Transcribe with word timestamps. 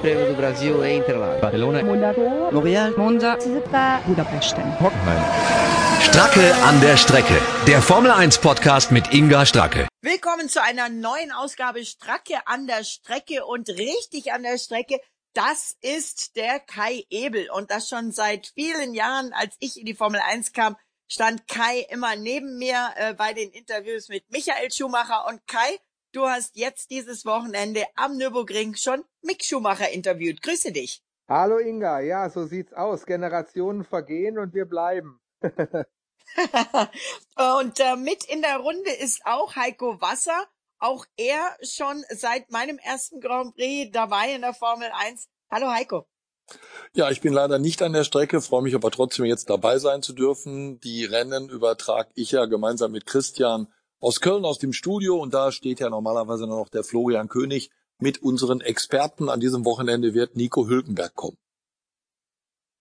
Prêmio 0.00 0.28
do 0.28 0.34
Brasil 0.34 0.82
em 0.82 1.00
Interlagos. 1.00 1.42
Barcelona, 1.42 1.82
L'Oréal, 2.50 2.96
Monza, 2.96 3.36
Budapest. 4.06 4.56
Hockenheim. 4.80 5.22
Stracke 6.00 6.54
an 6.64 6.80
der 6.80 6.96
Strecke. 6.96 7.38
Der 7.66 7.82
Formel 7.82 8.10
1 8.10 8.38
Podcast 8.38 8.92
mit 8.92 9.12
Inga 9.12 9.44
Stracke. 9.44 9.88
Willkommen 10.00 10.48
zu 10.48 10.62
einer 10.62 10.88
neuen 10.88 11.32
Ausgabe 11.32 11.84
Stracke 11.84 12.38
an 12.46 12.66
der 12.66 12.82
Strecke 12.84 13.44
und 13.44 13.68
richtig 13.68 14.32
an 14.32 14.42
der 14.42 14.56
Strecke. 14.56 15.00
Das 15.34 15.76
ist 15.82 16.34
der 16.36 16.60
Kai 16.60 17.04
Ebel 17.10 17.50
und 17.50 17.70
das 17.70 17.90
schon 17.90 18.10
seit 18.10 18.46
vielen 18.54 18.94
Jahren, 18.94 19.34
als 19.34 19.54
ich 19.60 19.78
in 19.78 19.84
die 19.84 19.94
Formel 19.94 20.20
1 20.26 20.54
kam, 20.54 20.76
stand 21.08 21.46
Kai 21.46 21.86
immer 21.90 22.16
neben 22.16 22.56
mir 22.56 22.90
äh, 22.96 23.12
bei 23.12 23.34
den 23.34 23.50
Interviews 23.50 24.08
mit 24.08 24.24
Michael 24.30 24.72
Schumacher 24.72 25.26
und 25.28 25.46
Kai, 25.46 25.78
du 26.12 26.26
hast 26.26 26.56
jetzt 26.56 26.90
dieses 26.90 27.24
Wochenende 27.24 27.84
am 27.96 28.16
Nürburgring 28.16 28.74
schon 28.74 29.04
Mick 29.22 29.44
Schumacher 29.44 29.90
interviewt. 29.90 30.42
Grüße 30.42 30.72
dich. 30.72 31.02
Hallo 31.28 31.58
Inga, 31.58 32.00
ja, 32.00 32.28
so 32.28 32.46
sieht's 32.46 32.72
aus. 32.72 33.06
Generationen 33.06 33.84
vergehen 33.84 34.38
und 34.38 34.52
wir 34.54 34.64
bleiben. 34.64 35.20
und 37.36 37.80
äh, 37.80 37.96
mit 37.96 38.24
in 38.24 38.42
der 38.42 38.58
Runde 38.58 38.90
ist 38.90 39.22
auch 39.24 39.56
Heiko 39.56 40.00
Wasser. 40.00 40.46
Auch 40.78 41.04
er 41.16 41.56
schon 41.62 42.04
seit 42.10 42.50
meinem 42.50 42.78
ersten 42.78 43.20
Grand 43.20 43.54
Prix 43.54 43.90
dabei 43.92 44.34
in 44.34 44.40
der 44.40 44.54
Formel 44.54 44.88
1. 44.92 45.28
Hallo 45.50 45.68
Heiko. 45.68 46.06
Ja, 46.94 47.10
ich 47.10 47.20
bin 47.20 47.32
leider 47.32 47.58
nicht 47.58 47.82
an 47.82 47.92
der 47.92 48.04
Strecke, 48.04 48.40
freue 48.40 48.62
mich 48.62 48.74
aber 48.74 48.90
trotzdem 48.90 49.24
jetzt 49.24 49.50
dabei 49.50 49.78
sein 49.78 50.02
zu 50.02 50.12
dürfen. 50.12 50.80
Die 50.80 51.04
Rennen 51.04 51.48
übertrage 51.48 52.10
ich 52.14 52.32
ja 52.32 52.46
gemeinsam 52.46 52.92
mit 52.92 53.06
Christian 53.06 53.68
aus 54.00 54.20
Köln 54.20 54.44
aus 54.44 54.58
dem 54.58 54.72
Studio 54.72 55.20
und 55.20 55.34
da 55.34 55.52
steht 55.52 55.80
ja 55.80 55.90
normalerweise 55.90 56.46
noch 56.46 56.68
der 56.68 56.84
Florian 56.84 57.28
König 57.28 57.70
mit 57.98 58.22
unseren 58.22 58.60
Experten. 58.60 59.28
An 59.28 59.40
diesem 59.40 59.64
Wochenende 59.64 60.14
wird 60.14 60.36
Nico 60.36 60.66
Hülkenberg 60.66 61.14
kommen. 61.14 61.36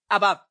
Aber 0.07 0.45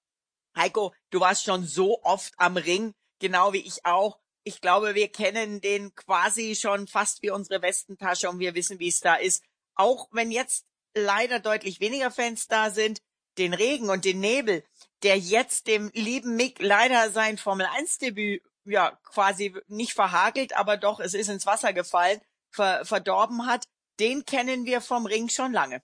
Heiko, 0.57 0.95
du 1.11 1.21
warst 1.21 1.45
schon 1.45 1.65
so 1.65 2.03
oft 2.03 2.35
am 2.37 2.57
Ring, 2.57 2.95
genau 3.19 3.53
wie 3.53 3.67
ich 3.67 3.85
auch. 3.85 4.19
Ich 4.45 4.61
glaube, 4.61 4.95
wir 4.95 5.09
kennen 5.09 5.61
den 5.61 5.95
quasi 5.95 6.55
schon 6.55 6.87
fast 6.87 7.23
wie 7.23 7.31
unsere 7.31 7.61
Westentasche 7.63 8.31
und 8.31 8.39
wir 8.39 8.55
wissen, 8.55 8.79
wie 8.79 8.89
es 8.89 9.01
da 9.01 9.17
ist. 9.17 9.43
Auch 9.75 10.09
wenn 10.11 10.31
jetzt 10.31 10.65
leider 10.95 11.41
deutlich 11.41 11.81
weniger 11.81 12.11
Fans 12.11 12.47
da 12.47 12.71
sind, 12.71 13.01
den 13.37 13.55
Regen 13.55 13.89
und 13.91 14.05
den 14.05 14.21
Nebel, 14.21 14.65
der 15.03 15.19
jetzt 15.19 15.67
dem 15.67 15.91
lieben 15.95 16.37
Mick 16.37 16.61
leider 16.61 17.11
sein 17.11 17.39
Formel 17.39 17.67
1 17.67 17.99
Debüt 17.99 18.43
ja 18.71 18.99
quasi 19.05 19.55
nicht 19.67 19.93
verhagelt, 19.93 20.57
aber 20.57 20.77
doch 20.77 21.01
es 21.01 21.15
ist 21.15 21.29
ins 21.29 21.47
Wasser 21.47 21.73
gefallen, 21.73 22.21
ver 22.51 22.85
verdorben 22.85 23.47
hat, 23.47 23.65
den 24.01 24.25
kennen 24.25 24.65
wir 24.65 24.81
vom 24.81 25.07
Ring 25.07 25.29
schon 25.29 25.53
lange. 25.53 25.83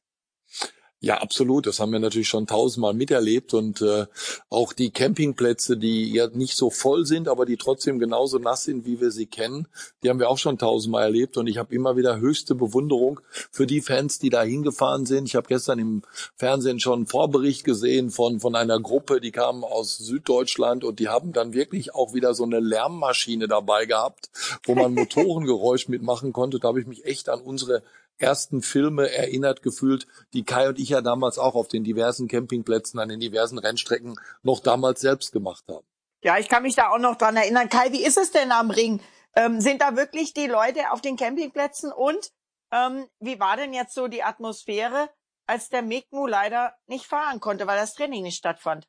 Ja, 1.04 1.18
absolut. 1.18 1.66
Das 1.66 1.80
haben 1.80 1.92
wir 1.92 1.98
natürlich 1.98 2.28
schon 2.28 2.46
tausendmal 2.46 2.94
miterlebt 2.94 3.52
und 3.52 3.82
äh, 3.82 4.06
auch 4.48 4.72
die 4.72 4.90
Campingplätze, 4.90 5.76
die 5.76 6.10
ja 6.10 6.28
nicht 6.28 6.56
so 6.56 6.70
voll 6.70 7.04
sind, 7.04 7.28
aber 7.28 7.44
die 7.44 7.58
trotzdem 7.58 7.98
genauso 7.98 8.38
nass 8.38 8.64
sind, 8.64 8.86
wie 8.86 9.02
wir 9.02 9.10
sie 9.10 9.26
kennen, 9.26 9.68
die 10.02 10.08
haben 10.08 10.18
wir 10.18 10.30
auch 10.30 10.38
schon 10.38 10.56
tausendmal 10.56 11.02
erlebt 11.02 11.36
und 11.36 11.46
ich 11.46 11.58
habe 11.58 11.74
immer 11.74 11.98
wieder 11.98 12.20
höchste 12.20 12.54
Bewunderung 12.54 13.20
für 13.50 13.66
die 13.66 13.82
Fans, 13.82 14.18
die 14.18 14.30
da 14.30 14.42
hingefahren 14.44 15.04
sind. 15.04 15.28
Ich 15.28 15.36
habe 15.36 15.46
gestern 15.46 15.78
im 15.78 16.02
Fernsehen 16.36 16.80
schon 16.80 17.00
einen 17.00 17.06
Vorbericht 17.06 17.64
gesehen 17.64 18.08
von 18.08 18.40
von 18.40 18.54
einer 18.54 18.80
Gruppe, 18.80 19.20
die 19.20 19.30
kamen 19.30 19.62
aus 19.62 19.98
Süddeutschland 19.98 20.84
und 20.84 21.00
die 21.00 21.08
haben 21.08 21.34
dann 21.34 21.52
wirklich 21.52 21.94
auch 21.94 22.14
wieder 22.14 22.32
so 22.32 22.44
eine 22.44 22.60
Lärmmaschine 22.60 23.46
dabei 23.46 23.84
gehabt, 23.84 24.30
wo 24.64 24.74
man 24.74 24.94
Motorengeräusch 24.94 25.86
mitmachen 25.86 26.32
konnte. 26.32 26.60
Da 26.60 26.68
habe 26.68 26.80
ich 26.80 26.86
mich 26.86 27.04
echt 27.04 27.28
an 27.28 27.42
unsere 27.42 27.82
ersten 28.18 28.62
Filme 28.62 29.10
erinnert 29.10 29.62
gefühlt, 29.62 30.06
die 30.32 30.44
Kai 30.44 30.68
und 30.68 30.78
ich 30.78 30.90
ja 30.90 31.00
damals 31.00 31.38
auch 31.38 31.54
auf 31.54 31.68
den 31.68 31.84
diversen 31.84 32.28
Campingplätzen, 32.28 33.00
an 33.00 33.08
den 33.08 33.20
diversen 33.20 33.58
Rennstrecken 33.58 34.18
noch 34.42 34.60
damals 34.60 35.00
selbst 35.00 35.32
gemacht 35.32 35.64
haben. 35.68 35.86
Ja, 36.22 36.38
ich 36.38 36.48
kann 36.48 36.62
mich 36.62 36.74
da 36.74 36.90
auch 36.90 36.98
noch 36.98 37.16
dran 37.16 37.36
erinnern. 37.36 37.68
Kai, 37.68 37.92
wie 37.92 38.04
ist 38.04 38.16
es 38.16 38.30
denn 38.30 38.50
am 38.52 38.70
Ring? 38.70 39.00
Ähm, 39.36 39.60
sind 39.60 39.82
da 39.82 39.96
wirklich 39.96 40.32
die 40.32 40.46
Leute 40.46 40.92
auf 40.92 41.00
den 41.00 41.16
Campingplätzen 41.16 41.92
und 41.92 42.32
ähm, 42.70 43.06
wie 43.20 43.38
war 43.40 43.56
denn 43.56 43.72
jetzt 43.72 43.94
so 43.94 44.08
die 44.08 44.22
Atmosphäre, 44.22 45.10
als 45.46 45.68
der 45.68 45.82
Mick 45.82 46.06
leider 46.10 46.74
nicht 46.86 47.06
fahren 47.06 47.40
konnte, 47.40 47.66
weil 47.66 47.78
das 47.78 47.94
Training 47.94 48.22
nicht 48.22 48.38
stattfand? 48.38 48.88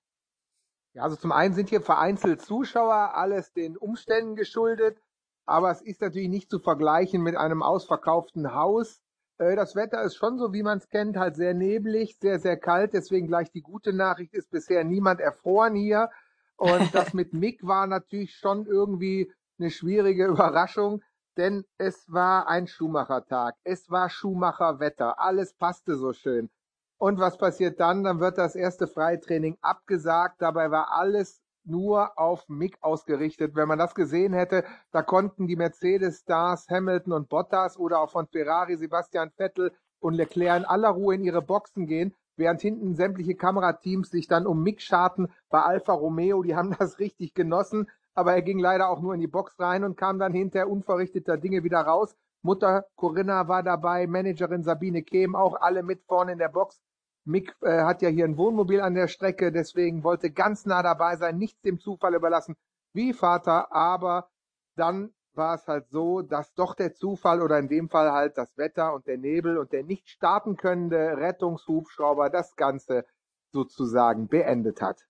Ja, 0.94 1.04
also 1.04 1.18
zum 1.18 1.32
einen 1.32 1.54
sind 1.54 1.70
hier 1.70 1.82
vereinzelt 1.82 2.42
Zuschauer, 2.42 3.16
alles 3.16 3.52
den 3.52 3.76
Umständen 3.76 4.36
geschuldet, 4.36 4.98
aber 5.46 5.72
es 5.72 5.82
ist 5.82 6.02
natürlich 6.02 6.30
nicht 6.30 6.50
zu 6.50 6.60
vergleichen 6.60 7.22
mit 7.22 7.36
einem 7.36 7.62
ausverkauften 7.62 8.54
Haus 8.54 9.02
das 9.38 9.76
Wetter 9.76 10.02
ist 10.04 10.16
schon 10.16 10.38
so, 10.38 10.54
wie 10.54 10.64
man 10.64 10.78
es 10.78 10.90
kennt, 10.90 11.18
halt 11.18 11.36
sehr 11.36 11.54
neblig, 11.54 12.18
sehr, 12.22 12.40
sehr 12.40 12.58
kalt. 12.58 12.94
Deswegen 12.94 13.28
gleich 13.28 13.52
die 13.52 13.62
gute 13.62 13.94
Nachricht 13.94 14.34
ist 14.34 14.50
bisher 14.50 14.84
niemand 14.84 15.20
erfroren 15.20 15.76
hier. 15.76 16.10
Und 16.58 16.94
das 16.96 17.14
mit 17.14 17.34
Mick 17.34 17.66
war 17.66 17.88
natürlich 17.88 18.36
schon 18.36 18.66
irgendwie 18.66 19.32
eine 19.60 19.72
schwierige 19.72 20.26
Überraschung, 20.28 21.02
denn 21.38 21.66
es 21.78 22.06
war 22.12 22.48
ein 22.48 22.68
Schumacher-Tag. 22.68 23.56
Es 23.64 23.90
war 23.90 24.10
Schumacher-Wetter. 24.10 25.20
Alles 25.20 25.54
passte 25.54 25.96
so 25.98 26.14
schön. 26.14 26.50
Und 26.98 27.20
was 27.20 27.38
passiert 27.38 27.80
dann? 27.82 28.06
Dann 28.06 28.22
wird 28.22 28.38
das 28.38 28.56
erste 28.56 28.88
Freitraining 28.88 29.58
abgesagt. 29.62 30.42
Dabei 30.42 30.72
war 30.72 30.94
alles 30.94 31.42
nur 31.66 32.18
auf 32.18 32.48
Mick 32.48 32.78
ausgerichtet. 32.82 33.56
Wenn 33.56 33.68
man 33.68 33.80
das 33.80 33.96
gesehen 33.96 34.34
hätte, 34.34 34.64
da 34.92 35.02
konnten 35.02 35.48
die 35.48 35.56
Mercedes-Stars 35.56 36.68
Hamilton 36.70 37.14
und 37.14 37.30
Bottas 37.30 37.78
oder 37.78 38.00
auch 38.00 38.12
von 38.12 38.28
Ferrari 38.28 38.78
Sebastian 38.78 39.32
Vettel 39.36 39.72
und 40.00 40.14
Leclerc 40.14 40.58
in 40.58 40.66
aller 40.66 40.90
Ruhe 40.90 41.16
in 41.16 41.24
ihre 41.24 41.42
Boxen 41.42 41.88
gehen, 41.88 42.14
während 42.38 42.62
hinten 42.62 42.96
sämtliche 42.96 43.36
Kamerateams 43.36 44.10
sich 44.10 44.28
dann 44.28 44.46
um 44.46 44.62
Mick 44.62 44.82
scharten 44.82 45.32
bei 45.50 45.62
Alfa 45.62 45.94
Romeo. 45.94 46.44
Die 46.44 46.56
haben 46.56 46.76
das 46.78 47.00
richtig 47.00 47.34
genossen, 47.34 47.90
aber 48.14 48.34
er 48.34 48.42
ging 48.42 48.60
leider 48.60 48.90
auch 48.90 49.02
nur 49.02 49.14
in 49.14 49.22
die 49.22 49.28
Box 49.28 49.60
rein 49.60 49.84
und 49.84 49.98
kam 49.98 50.20
dann 50.20 50.34
hinter 50.34 50.68
unverrichteter 50.68 51.38
Dinge 51.38 51.64
wieder 51.64 51.82
raus. 51.82 52.16
Mutter 52.42 52.86
Corinna 52.96 53.48
war 53.48 53.64
dabei, 53.64 54.06
Managerin 54.06 54.64
Sabine 54.64 55.02
Kehm 55.02 55.36
auch 55.36 55.60
alle 55.60 55.82
mit 55.82 56.04
vorne 56.04 56.34
in 56.34 56.38
der 56.38 56.50
Box. 56.50 56.80
Mick 57.26 57.56
äh, 57.62 57.82
hat 57.82 58.02
ja 58.02 58.10
hier 58.10 58.26
ein 58.26 58.38
Wohnmobil 58.38 58.82
an 58.82 58.94
der 58.94 59.08
Strecke, 59.08 59.52
deswegen 59.52 60.04
wollte 60.04 60.32
ganz 60.32 60.66
nah 60.66 60.84
dabei 60.84 61.18
sein, 61.18 61.38
nichts 61.38 61.62
dem 61.62 61.80
Zufall 61.80 62.16
überlassen, 62.16 62.56
wie 62.94 63.14
Vater, 63.14 63.72
aber 63.74 64.30
dann 64.76 65.14
war 65.34 65.56
es 65.56 65.68
halt 65.68 65.90
so, 65.90 66.22
dass 66.22 66.54
doch 66.54 66.76
der 66.76 66.94
Zufall 66.94 67.42
oder 67.42 67.60
in 67.60 67.68
dem 67.68 67.90
Fall 67.90 68.12
halt 68.12 68.38
das 68.38 68.56
Wetter 68.58 68.94
und 68.94 69.06
der 69.08 69.18
Nebel 69.18 69.58
und 69.58 69.74
der 69.74 69.84
nicht 69.84 70.08
starten 70.08 70.56
könnende 70.56 71.18
Rettungshubschrauber 71.18 72.30
das 72.30 72.56
Ganze 72.56 73.06
sozusagen 73.52 74.28
beendet 74.28 74.82
hat. 74.82 75.06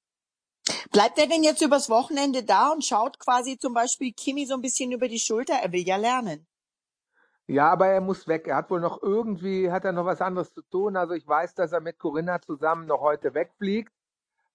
Bleibt 0.92 1.20
er 1.20 1.28
denn 1.28 1.44
jetzt 1.44 1.62
übers 1.62 1.90
Wochenende 1.90 2.44
da 2.44 2.72
und 2.72 2.84
schaut 2.84 3.20
quasi 3.20 3.58
zum 3.58 3.74
Beispiel 3.74 4.14
Kimi 4.14 4.46
so 4.46 4.56
ein 4.56 4.62
bisschen 4.62 4.92
über 4.92 5.08
die 5.08 5.20
Schulter? 5.20 5.56
Er 5.56 5.72
will 5.72 5.86
ja 5.86 5.98
lernen. 5.98 6.48
Ja, 7.48 7.70
aber 7.70 7.88
er 7.88 8.02
muss 8.02 8.28
weg. 8.28 8.48
Er 8.48 8.56
hat 8.56 8.72
wohl 8.72 8.80
noch 8.80 9.04
irgendwie, 9.04 9.72
hat 9.72 9.86
er 9.86 9.92
noch 9.92 10.06
was 10.06 10.22
anderes 10.22 10.52
zu 10.54 10.62
tun. 10.64 10.98
Also 10.98 11.14
ich 11.14 11.28
weiß, 11.28 11.54
dass 11.54 11.72
er 11.72 11.80
mit 11.80 12.00
Corinna 12.00 12.42
zusammen 12.42 12.88
noch 12.88 13.02
heute 13.02 13.34
wegfliegt. 13.34 13.94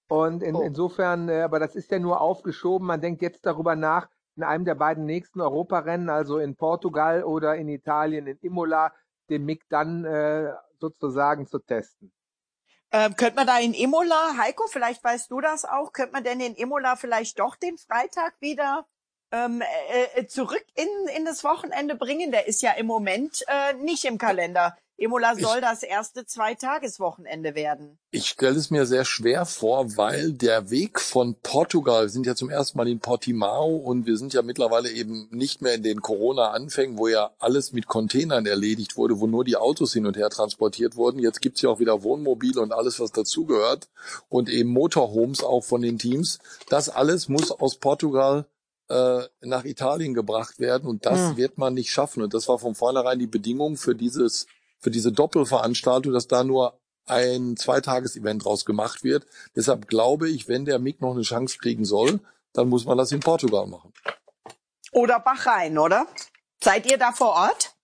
Und 0.09 0.43
in, 0.43 0.57
oh. 0.57 0.63
insofern, 0.63 1.29
äh, 1.29 1.43
aber 1.43 1.61
das 1.61 1.77
ist 1.77 1.91
ja 1.93 2.01
nur 2.01 2.21
aufgeschoben. 2.21 2.87
Man 2.87 3.01
denkt 3.01 3.23
jetzt 3.23 3.47
darüber 3.47 3.77
nach, 3.77 4.09
in 4.35 4.43
einem 4.43 4.65
der 4.65 4.75
beiden 4.75 5.05
nächsten 5.05 5.41
Europarennen, 5.41 6.09
also 6.09 6.39
in 6.39 6.57
Portugal 6.57 7.23
oder 7.23 7.55
in 7.55 7.69
Italien, 7.69 8.27
in 8.27 8.39
Imola, 8.39 8.93
den 9.29 9.45
Mick 9.45 9.69
dann 9.69 10.05
äh, 10.05 10.53
sozusagen 10.81 11.47
zu 11.47 11.61
testen. 11.61 12.13
Ähm, 12.91 13.15
könnte 13.15 13.37
man 13.37 13.47
da 13.47 13.61
in 13.61 13.73
Imola, 13.73 14.37
Heiko, 14.37 14.67
vielleicht 14.67 15.05
weißt 15.05 15.31
du 15.31 15.41
das 15.41 15.65
auch, 15.65 15.93
könnte 15.93 16.13
man 16.13 16.25
denn 16.25 16.41
in 16.41 16.57
Imola 16.57 16.97
vielleicht 16.97 17.39
doch 17.39 17.55
den 17.55 17.79
Freitag 17.79 18.35
wieder 18.41 18.85
ähm, 19.33 19.63
äh, 19.63 20.21
äh, 20.21 20.27
zurück 20.27 20.65
in, 20.75 20.89
in 21.17 21.25
das 21.25 21.45
Wochenende 21.45 21.95
bringen. 21.95 22.33
Der 22.33 22.47
ist 22.47 22.63
ja 22.63 22.73
im 22.73 22.87
Moment 22.87 23.45
äh, 23.47 23.75
nicht 23.75 24.05
im 24.05 24.19
Kalender. 24.19 24.77
Imola 25.01 25.35
soll 25.35 25.57
ich, 25.57 25.63
das 25.63 25.83
erste 25.83 26.27
Zweitageswochenende 26.27 27.55
werden. 27.55 27.99
Ich 28.11 28.27
stelle 28.27 28.57
es 28.57 28.71
mir 28.71 28.85
sehr 28.85 29.07
schwer 29.07 29.47
vor, 29.47 29.97
weil 29.97 30.35
der 30.35 30.69
Weg 30.69 31.01
von 31.01 31.37
Portugal, 31.43 32.03
wir 32.03 32.09
sind 32.11 32.27
ja 32.27 32.35
zum 32.35 32.51
ersten 32.51 32.77
Mal 32.77 32.87
in 32.87 33.01
Portimao 33.01 33.77
und 33.77 34.05
wir 34.05 34.19
sind 34.19 34.35
ja 34.35 34.43
mittlerweile 34.43 34.91
eben 34.91 35.27
nicht 35.31 35.63
mehr 35.63 35.73
in 35.73 35.83
den 35.83 36.03
Corona-Anfängen, 36.03 36.99
wo 36.99 37.09
ja 37.09 37.31
alles 37.39 37.73
mit 37.73 37.87
Containern 37.87 38.45
erledigt 38.45 38.99
wurde, 38.99 39.21
wo 39.21 39.27
nur 39.27 39.43
die 39.43 39.57
Autos 39.57 39.95
hin 39.95 40.05
und 40.05 40.19
her 40.19 40.29
transportiert 40.29 40.97
wurden. 40.97 41.19
Jetzt 41.19 41.41
gibt's 41.41 41.63
ja 41.63 41.71
auch 41.71 41.81
wieder 41.81 42.03
Wohnmobile 42.03 42.61
und 42.61 42.73
alles, 42.73 43.01
was 43.01 43.11
dazugehört 43.11 43.89
und 44.29 44.51
eben 44.51 44.69
Motorhomes 44.69 45.43
auch 45.43 45.65
von 45.65 45.81
den 45.81 45.99
Teams. 45.99 46.41
Das 46.69 46.91
alles 46.91 47.31
muss 47.31 47.51
aus 47.53 47.77
Portugal 47.77 48.45
äh, 48.91 49.23
nach 49.41 49.65
Italien 49.65 50.15
gebracht 50.15 50.59
werden 50.59 50.89
und 50.89 51.07
das 51.07 51.31
hm. 51.31 51.37
wird 51.37 51.59
man 51.59 51.75
nicht 51.75 51.91
schaffen. 51.91 52.23
Und 52.23 52.35
das 52.35 52.49
war 52.49 52.59
von 52.59 52.75
vornherein 52.75 53.19
die 53.19 53.29
Bedingung 53.29 53.77
für 53.77 53.95
dieses, 53.95 54.47
für 54.79 54.91
diese 54.91 55.13
Doppelveranstaltung, 55.13 56.13
dass 56.13 56.27
da 56.27 56.43
nur 56.43 56.79
ein 57.07 57.57
Zweitages-Event 57.57 58.45
draus 58.45 58.65
gemacht 58.65 59.05
wird. 59.05 59.27
Deshalb 59.55 59.87
glaube 59.89 60.29
ich, 60.29 60.49
wenn 60.49 60.65
der 60.65 60.79
Mick 60.79 61.01
noch 61.01 61.13
eine 61.13 61.23
Chance 61.23 61.59
kriegen 61.59 61.85
soll, 61.85 62.21
dann 62.53 62.69
muss 62.69 62.85
man 62.85 62.99
das 62.99 63.13
in 63.13 63.21
Portugal 63.21 63.67
machen. 63.67 63.93
Oder 64.93 65.21
Bahrain, 65.21 65.79
oder? 65.79 66.07
Seid 66.63 66.91
ihr 66.91 66.99
da 66.99 67.13
vor 67.13 67.31
Ort? 67.31 67.75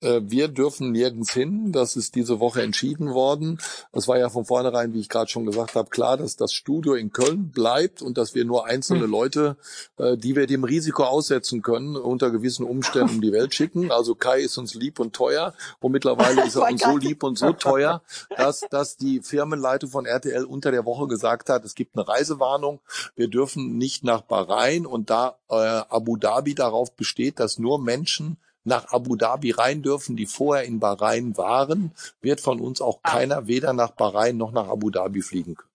Äh, 0.00 0.20
wir 0.24 0.48
dürfen 0.48 0.92
nirgends 0.92 1.32
hin. 1.32 1.72
Das 1.72 1.96
ist 1.96 2.14
diese 2.14 2.40
Woche 2.40 2.62
entschieden 2.62 3.12
worden. 3.12 3.58
Es 3.92 4.08
war 4.08 4.18
ja 4.18 4.28
von 4.28 4.44
vornherein, 4.44 4.92
wie 4.94 5.00
ich 5.00 5.08
gerade 5.08 5.30
schon 5.30 5.46
gesagt 5.46 5.74
habe, 5.74 5.90
klar, 5.90 6.16
dass 6.16 6.36
das 6.36 6.52
Studio 6.52 6.94
in 6.94 7.12
Köln 7.12 7.50
bleibt 7.50 8.02
und 8.02 8.18
dass 8.18 8.34
wir 8.34 8.44
nur 8.44 8.66
einzelne 8.66 9.04
hm. 9.04 9.10
Leute, 9.10 9.56
äh, 9.98 10.16
die 10.16 10.36
wir 10.36 10.46
dem 10.46 10.64
Risiko 10.64 11.04
aussetzen 11.04 11.62
können, 11.62 11.96
unter 11.96 12.30
gewissen 12.30 12.64
Umständen 12.64 13.16
um 13.16 13.20
die 13.20 13.32
Welt 13.32 13.54
schicken. 13.54 13.90
Also 13.90 14.14
Kai 14.14 14.40
ist 14.40 14.58
uns 14.58 14.74
lieb 14.74 15.00
und 15.00 15.14
teuer 15.14 15.54
und 15.80 15.92
mittlerweile 15.92 16.42
ist 16.46 16.56
er 16.56 16.68
uns 16.68 16.82
so 16.82 16.96
lieb 16.96 17.22
und 17.22 17.38
so 17.38 17.52
teuer, 17.52 18.02
dass, 18.36 18.64
dass 18.70 18.96
die 18.96 19.20
Firmenleitung 19.20 19.90
von 19.90 20.06
RTL 20.06 20.44
unter 20.44 20.70
der 20.70 20.84
Woche 20.84 21.06
gesagt 21.06 21.48
hat, 21.48 21.64
es 21.64 21.74
gibt 21.74 21.96
eine 21.96 22.08
Reisewarnung. 22.08 22.80
Wir 23.16 23.28
dürfen 23.28 23.76
nicht 23.76 24.04
nach 24.04 24.22
Bahrain 24.22 24.86
und 24.86 25.10
da 25.10 25.36
äh, 25.48 25.54
Abu 25.54 26.16
Dhabi 26.16 26.54
darauf 26.54 26.92
besteht, 26.94 27.40
dass 27.40 27.58
nur 27.58 27.78
Menschen 27.78 28.38
nach 28.64 28.92
Abu 28.92 29.16
Dhabi 29.16 29.52
rein 29.52 29.82
dürfen, 29.82 30.16
die 30.16 30.26
vorher 30.26 30.64
in 30.64 30.80
Bahrain 30.80 31.36
waren, 31.36 31.92
wird 32.20 32.40
von 32.40 32.60
uns 32.60 32.80
auch 32.80 33.00
ah. 33.02 33.10
keiner 33.10 33.46
weder 33.46 33.72
nach 33.72 33.92
Bahrain 33.92 34.36
noch 34.36 34.52
nach 34.52 34.68
Abu 34.68 34.90
Dhabi 34.90 35.22
fliegen 35.22 35.54
können. 35.54 35.70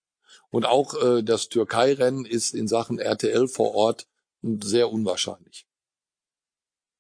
Und 0.51 0.65
auch 0.65 0.93
äh, 1.01 1.23
das 1.23 1.49
Türkei-Rennen 1.49 2.25
ist 2.25 2.53
in 2.53 2.67
Sachen 2.67 2.99
RTL 2.99 3.47
vor 3.47 3.75
Ort 3.75 4.07
sehr 4.41 4.91
unwahrscheinlich. 4.91 5.67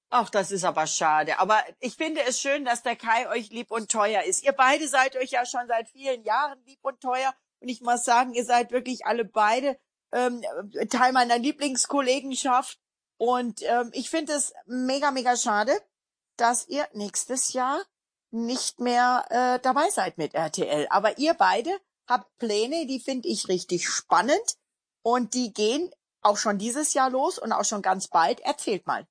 Ach, 0.09 0.29
das 0.29 0.51
ist 0.51 0.63
aber 0.63 0.87
schade. 0.87 1.39
Aber 1.39 1.61
ich 1.79 1.95
finde 1.95 2.21
es 2.27 2.39
schön, 2.39 2.63
dass 2.63 2.83
der 2.83 2.95
Kai 2.95 3.29
euch 3.29 3.49
lieb 3.49 3.71
und 3.71 3.91
teuer 3.91 4.23
ist. 4.23 4.43
Ihr 4.43 4.53
beide 4.53 4.87
seid 4.87 5.15
euch 5.15 5.31
ja 5.31 5.45
schon 5.45 5.67
seit 5.67 5.89
vielen 5.89 6.23
Jahren 6.23 6.57
lieb 6.65 6.79
und 6.83 7.01
teuer. 7.01 7.33
Und 7.59 7.69
ich 7.69 7.81
muss 7.81 8.03
sagen, 8.05 8.33
ihr 8.33 8.45
seid 8.45 8.71
wirklich 8.71 9.05
alle 9.05 9.25
beide 9.25 9.77
ähm, 10.11 10.41
Teil 10.89 11.11
meiner 11.11 11.37
Lieblingskollegenschaft. 11.37 12.79
Und 13.17 13.61
ähm, 13.63 13.89
ich 13.93 14.09
finde 14.09 14.33
es 14.33 14.53
mega, 14.65 15.11
mega 15.11 15.37
schade, 15.37 15.71
dass 16.37 16.67
ihr 16.67 16.87
nächstes 16.93 17.53
Jahr 17.53 17.81
nicht 18.31 18.79
mehr 18.79 19.25
äh, 19.29 19.59
dabei 19.61 19.89
seid 19.89 20.17
mit 20.17 20.33
RTL. 20.33 20.87
Aber 20.89 21.17
ihr 21.17 21.33
beide 21.33 21.69
habt 22.07 22.37
Pläne, 22.37 22.85
die 22.87 22.99
finde 22.99 23.29
ich 23.29 23.47
richtig 23.47 23.87
spannend 23.87 24.57
und 25.01 25.33
die 25.33 25.53
gehen 25.53 25.89
auch 26.21 26.37
schon 26.37 26.57
dieses 26.57 26.93
Jahr 26.93 27.09
los 27.09 27.39
und 27.39 27.51
auch 27.51 27.65
schon 27.65 27.81
ganz 27.81 28.07
bald. 28.07 28.41
Erzählt 28.41 28.85
mal. 28.87 29.07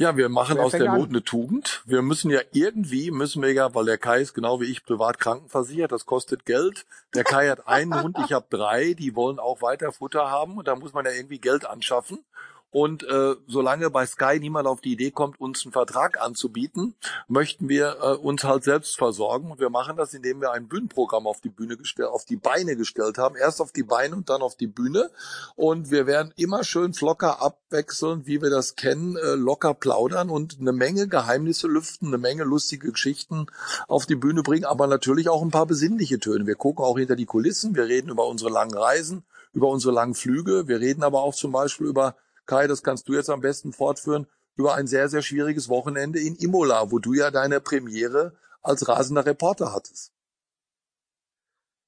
Ja, 0.00 0.16
wir 0.16 0.30
machen 0.30 0.58
aus 0.58 0.72
der 0.72 0.94
Not 0.94 1.10
eine 1.10 1.22
Tugend. 1.22 1.82
Wir 1.84 2.00
müssen 2.00 2.30
ja 2.30 2.40
irgendwie, 2.52 3.10
müssen 3.10 3.42
wir 3.42 3.52
ja, 3.52 3.74
weil 3.74 3.84
der 3.84 3.98
Kai 3.98 4.22
ist 4.22 4.32
genau 4.32 4.58
wie 4.60 4.64
ich 4.64 4.82
privat 4.82 5.20
krankenversichert, 5.20 5.92
das 5.92 6.06
kostet 6.06 6.46
Geld. 6.46 6.86
Der 7.14 7.22
Kai 7.22 7.48
hat 7.48 7.68
einen 7.68 7.92
Hund, 8.02 8.16
ich 8.24 8.32
habe 8.32 8.46
drei, 8.48 8.94
die 8.94 9.14
wollen 9.14 9.38
auch 9.38 9.60
weiter 9.60 9.92
Futter 9.92 10.30
haben 10.30 10.56
und 10.56 10.68
da 10.68 10.74
muss 10.74 10.94
man 10.94 11.04
ja 11.04 11.12
irgendwie 11.12 11.38
Geld 11.38 11.66
anschaffen. 11.66 12.24
Und 12.70 13.02
äh, 13.02 13.34
solange 13.48 13.90
bei 13.90 14.06
Sky 14.06 14.38
niemand 14.38 14.66
auf 14.66 14.80
die 14.80 14.92
Idee 14.92 15.10
kommt, 15.10 15.40
uns 15.40 15.64
einen 15.64 15.72
Vertrag 15.72 16.20
anzubieten, 16.20 16.94
möchten 17.28 17.68
wir 17.68 17.96
äh, 18.00 18.14
uns 18.14 18.44
halt 18.44 18.64
selbst 18.64 18.96
versorgen. 18.96 19.50
Und 19.50 19.60
wir 19.60 19.70
machen 19.70 19.96
das, 19.96 20.14
indem 20.14 20.40
wir 20.40 20.52
ein 20.52 20.68
Bühnenprogramm 20.68 21.26
auf 21.26 21.40
die 21.40 21.48
Bühne 21.48 21.76
gestellt, 21.76 22.08
auf 22.08 22.24
die 22.24 22.36
Beine 22.36 22.76
gestellt 22.76 23.18
haben. 23.18 23.36
Erst 23.36 23.60
auf 23.60 23.72
die 23.72 23.82
Beine 23.82 24.14
und 24.14 24.30
dann 24.30 24.42
auf 24.42 24.56
die 24.56 24.68
Bühne. 24.68 25.10
Und 25.56 25.90
wir 25.90 26.06
werden 26.06 26.32
immer 26.36 26.62
schön 26.62 26.94
locker 27.00 27.42
abwechseln, 27.42 28.26
wie 28.26 28.42
wir 28.42 28.50
das 28.50 28.76
kennen, 28.76 29.16
äh, 29.16 29.34
locker 29.34 29.74
plaudern 29.74 30.30
und 30.30 30.58
eine 30.60 30.72
Menge 30.72 31.08
Geheimnisse 31.08 31.66
lüften, 31.66 32.08
eine 32.08 32.18
Menge 32.18 32.44
lustige 32.44 32.92
Geschichten 32.92 33.46
auf 33.88 34.06
die 34.06 34.16
Bühne 34.16 34.42
bringen, 34.42 34.64
aber 34.64 34.86
natürlich 34.86 35.28
auch 35.28 35.42
ein 35.42 35.50
paar 35.50 35.66
besinnliche 35.66 36.18
Töne. 36.18 36.46
Wir 36.46 36.54
gucken 36.54 36.84
auch 36.84 36.98
hinter 36.98 37.16
die 37.16 37.26
Kulissen, 37.26 37.74
wir 37.74 37.86
reden 37.86 38.10
über 38.10 38.26
unsere 38.26 38.50
langen 38.50 38.76
Reisen, 38.76 39.24
über 39.52 39.68
unsere 39.68 39.92
langen 39.94 40.14
Flüge, 40.14 40.68
wir 40.68 40.80
reden 40.80 41.02
aber 41.02 41.22
auch 41.22 41.34
zum 41.34 41.52
Beispiel 41.52 41.86
über 41.86 42.16
Kai, 42.50 42.66
das 42.66 42.82
kannst 42.82 43.08
du 43.08 43.12
jetzt 43.12 43.30
am 43.30 43.40
besten 43.40 43.72
fortführen, 43.72 44.26
über 44.56 44.74
ein 44.74 44.88
sehr, 44.88 45.08
sehr 45.08 45.22
schwieriges 45.22 45.68
Wochenende 45.68 46.18
in 46.18 46.34
Imola, 46.34 46.90
wo 46.90 46.98
du 46.98 47.12
ja 47.12 47.30
deine 47.30 47.60
Premiere 47.60 48.34
als 48.60 48.88
rasender 48.88 49.24
Reporter 49.24 49.72
hattest. 49.72 50.12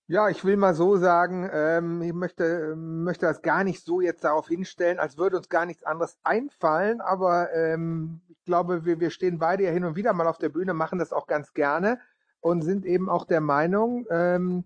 Ja, 0.06 0.28
ich 0.28 0.44
will 0.44 0.56
mal 0.56 0.74
so 0.74 0.96
sagen, 0.96 1.50
ähm, 1.52 2.00
ich 2.02 2.12
möchte, 2.12 2.76
möchte 2.76 3.26
das 3.26 3.42
gar 3.42 3.64
nicht 3.64 3.84
so 3.84 4.00
jetzt 4.00 4.22
darauf 4.22 4.46
hinstellen, 4.46 5.00
als 5.00 5.18
würde 5.18 5.36
uns 5.38 5.48
gar 5.48 5.66
nichts 5.66 5.82
anderes 5.82 6.16
einfallen, 6.22 7.00
aber 7.00 7.52
ähm, 7.52 8.20
ich 8.28 8.44
glaube, 8.44 8.84
wir, 8.84 9.00
wir 9.00 9.10
stehen 9.10 9.40
beide 9.40 9.64
ja 9.64 9.72
hin 9.72 9.84
und 9.84 9.96
wieder 9.96 10.12
mal 10.12 10.28
auf 10.28 10.38
der 10.38 10.50
Bühne, 10.50 10.74
machen 10.74 11.00
das 11.00 11.12
auch 11.12 11.26
ganz 11.26 11.54
gerne 11.54 11.98
und 12.40 12.62
sind 12.62 12.86
eben 12.86 13.08
auch 13.08 13.24
der 13.24 13.40
Meinung, 13.40 14.06
ähm, 14.10 14.62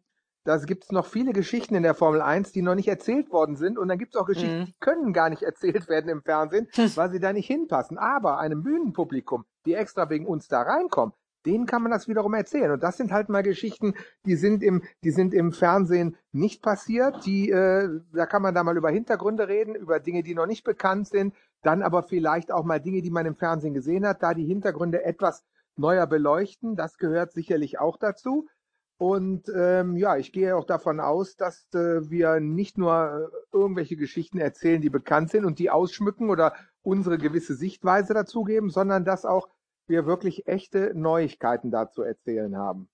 da 0.46 0.56
gibt 0.58 0.84
es 0.84 0.92
noch 0.92 1.06
viele 1.06 1.32
Geschichten 1.32 1.74
in 1.74 1.82
der 1.82 1.94
Formel 1.94 2.22
1, 2.22 2.52
die 2.52 2.62
noch 2.62 2.76
nicht 2.76 2.88
erzählt 2.88 3.32
worden 3.32 3.56
sind. 3.56 3.78
Und 3.78 3.88
dann 3.88 3.98
gibt 3.98 4.14
es 4.14 4.20
auch 4.20 4.26
Geschichten, 4.26 4.60
mhm. 4.60 4.64
die 4.66 4.74
können 4.78 5.12
gar 5.12 5.28
nicht 5.28 5.42
erzählt 5.42 5.88
werden 5.88 6.08
im 6.08 6.22
Fernsehen, 6.22 6.68
hm. 6.72 6.96
weil 6.96 7.10
sie 7.10 7.18
da 7.18 7.32
nicht 7.32 7.48
hinpassen. 7.48 7.98
Aber 7.98 8.38
einem 8.38 8.62
Bühnenpublikum, 8.62 9.44
die 9.66 9.74
extra 9.74 10.08
wegen 10.08 10.26
uns 10.26 10.46
da 10.46 10.62
reinkommen, 10.62 11.12
denen 11.46 11.66
kann 11.66 11.82
man 11.82 11.90
das 11.90 12.06
wiederum 12.06 12.34
erzählen. 12.34 12.70
Und 12.70 12.82
das 12.82 12.96
sind 12.96 13.12
halt 13.12 13.28
mal 13.28 13.42
Geschichten, 13.42 13.94
die 14.24 14.36
sind 14.36 14.62
im, 14.62 14.82
die 15.02 15.10
sind 15.10 15.34
im 15.34 15.52
Fernsehen 15.52 16.16
nicht 16.32 16.62
passiert. 16.62 17.26
Die, 17.26 17.50
äh, 17.50 17.88
da 18.12 18.26
kann 18.26 18.42
man 18.42 18.54
da 18.54 18.62
mal 18.62 18.76
über 18.76 18.90
Hintergründe 18.90 19.48
reden, 19.48 19.74
über 19.74 19.98
Dinge, 19.98 20.22
die 20.22 20.34
noch 20.34 20.46
nicht 20.46 20.64
bekannt 20.64 21.08
sind. 21.08 21.34
Dann 21.62 21.82
aber 21.82 22.02
vielleicht 22.04 22.52
auch 22.52 22.64
mal 22.64 22.80
Dinge, 22.80 23.02
die 23.02 23.10
man 23.10 23.26
im 23.26 23.34
Fernsehen 23.34 23.74
gesehen 23.74 24.06
hat, 24.06 24.22
da 24.22 24.34
die 24.34 24.44
Hintergründe 24.44 25.04
etwas 25.04 25.44
neuer 25.76 26.06
beleuchten. 26.06 26.76
Das 26.76 26.98
gehört 26.98 27.32
sicherlich 27.32 27.78
auch 27.78 27.96
dazu. 27.96 28.46
Und 28.98 29.50
ähm, 29.54 29.96
ja, 29.96 30.16
ich 30.16 30.32
gehe 30.32 30.56
auch 30.56 30.64
davon 30.64 31.00
aus, 31.00 31.36
dass 31.36 31.66
äh, 31.74 32.08
wir 32.08 32.40
nicht 32.40 32.78
nur 32.78 33.30
äh, 33.30 33.56
irgendwelche 33.56 33.96
Geschichten 33.96 34.38
erzählen, 34.38 34.80
die 34.80 34.88
bekannt 34.88 35.30
sind 35.30 35.44
und 35.44 35.58
die 35.58 35.68
ausschmücken 35.68 36.30
oder 36.30 36.54
unsere 36.82 37.18
gewisse 37.18 37.54
Sichtweise 37.54 38.14
dazugeben, 38.14 38.70
sondern 38.70 39.04
dass 39.04 39.26
auch 39.26 39.48
wir 39.86 40.06
wirklich 40.06 40.46
echte 40.46 40.92
Neuigkeiten 40.94 41.70
dazu 41.70 42.02
erzählen 42.02 42.56
haben. 42.56 42.88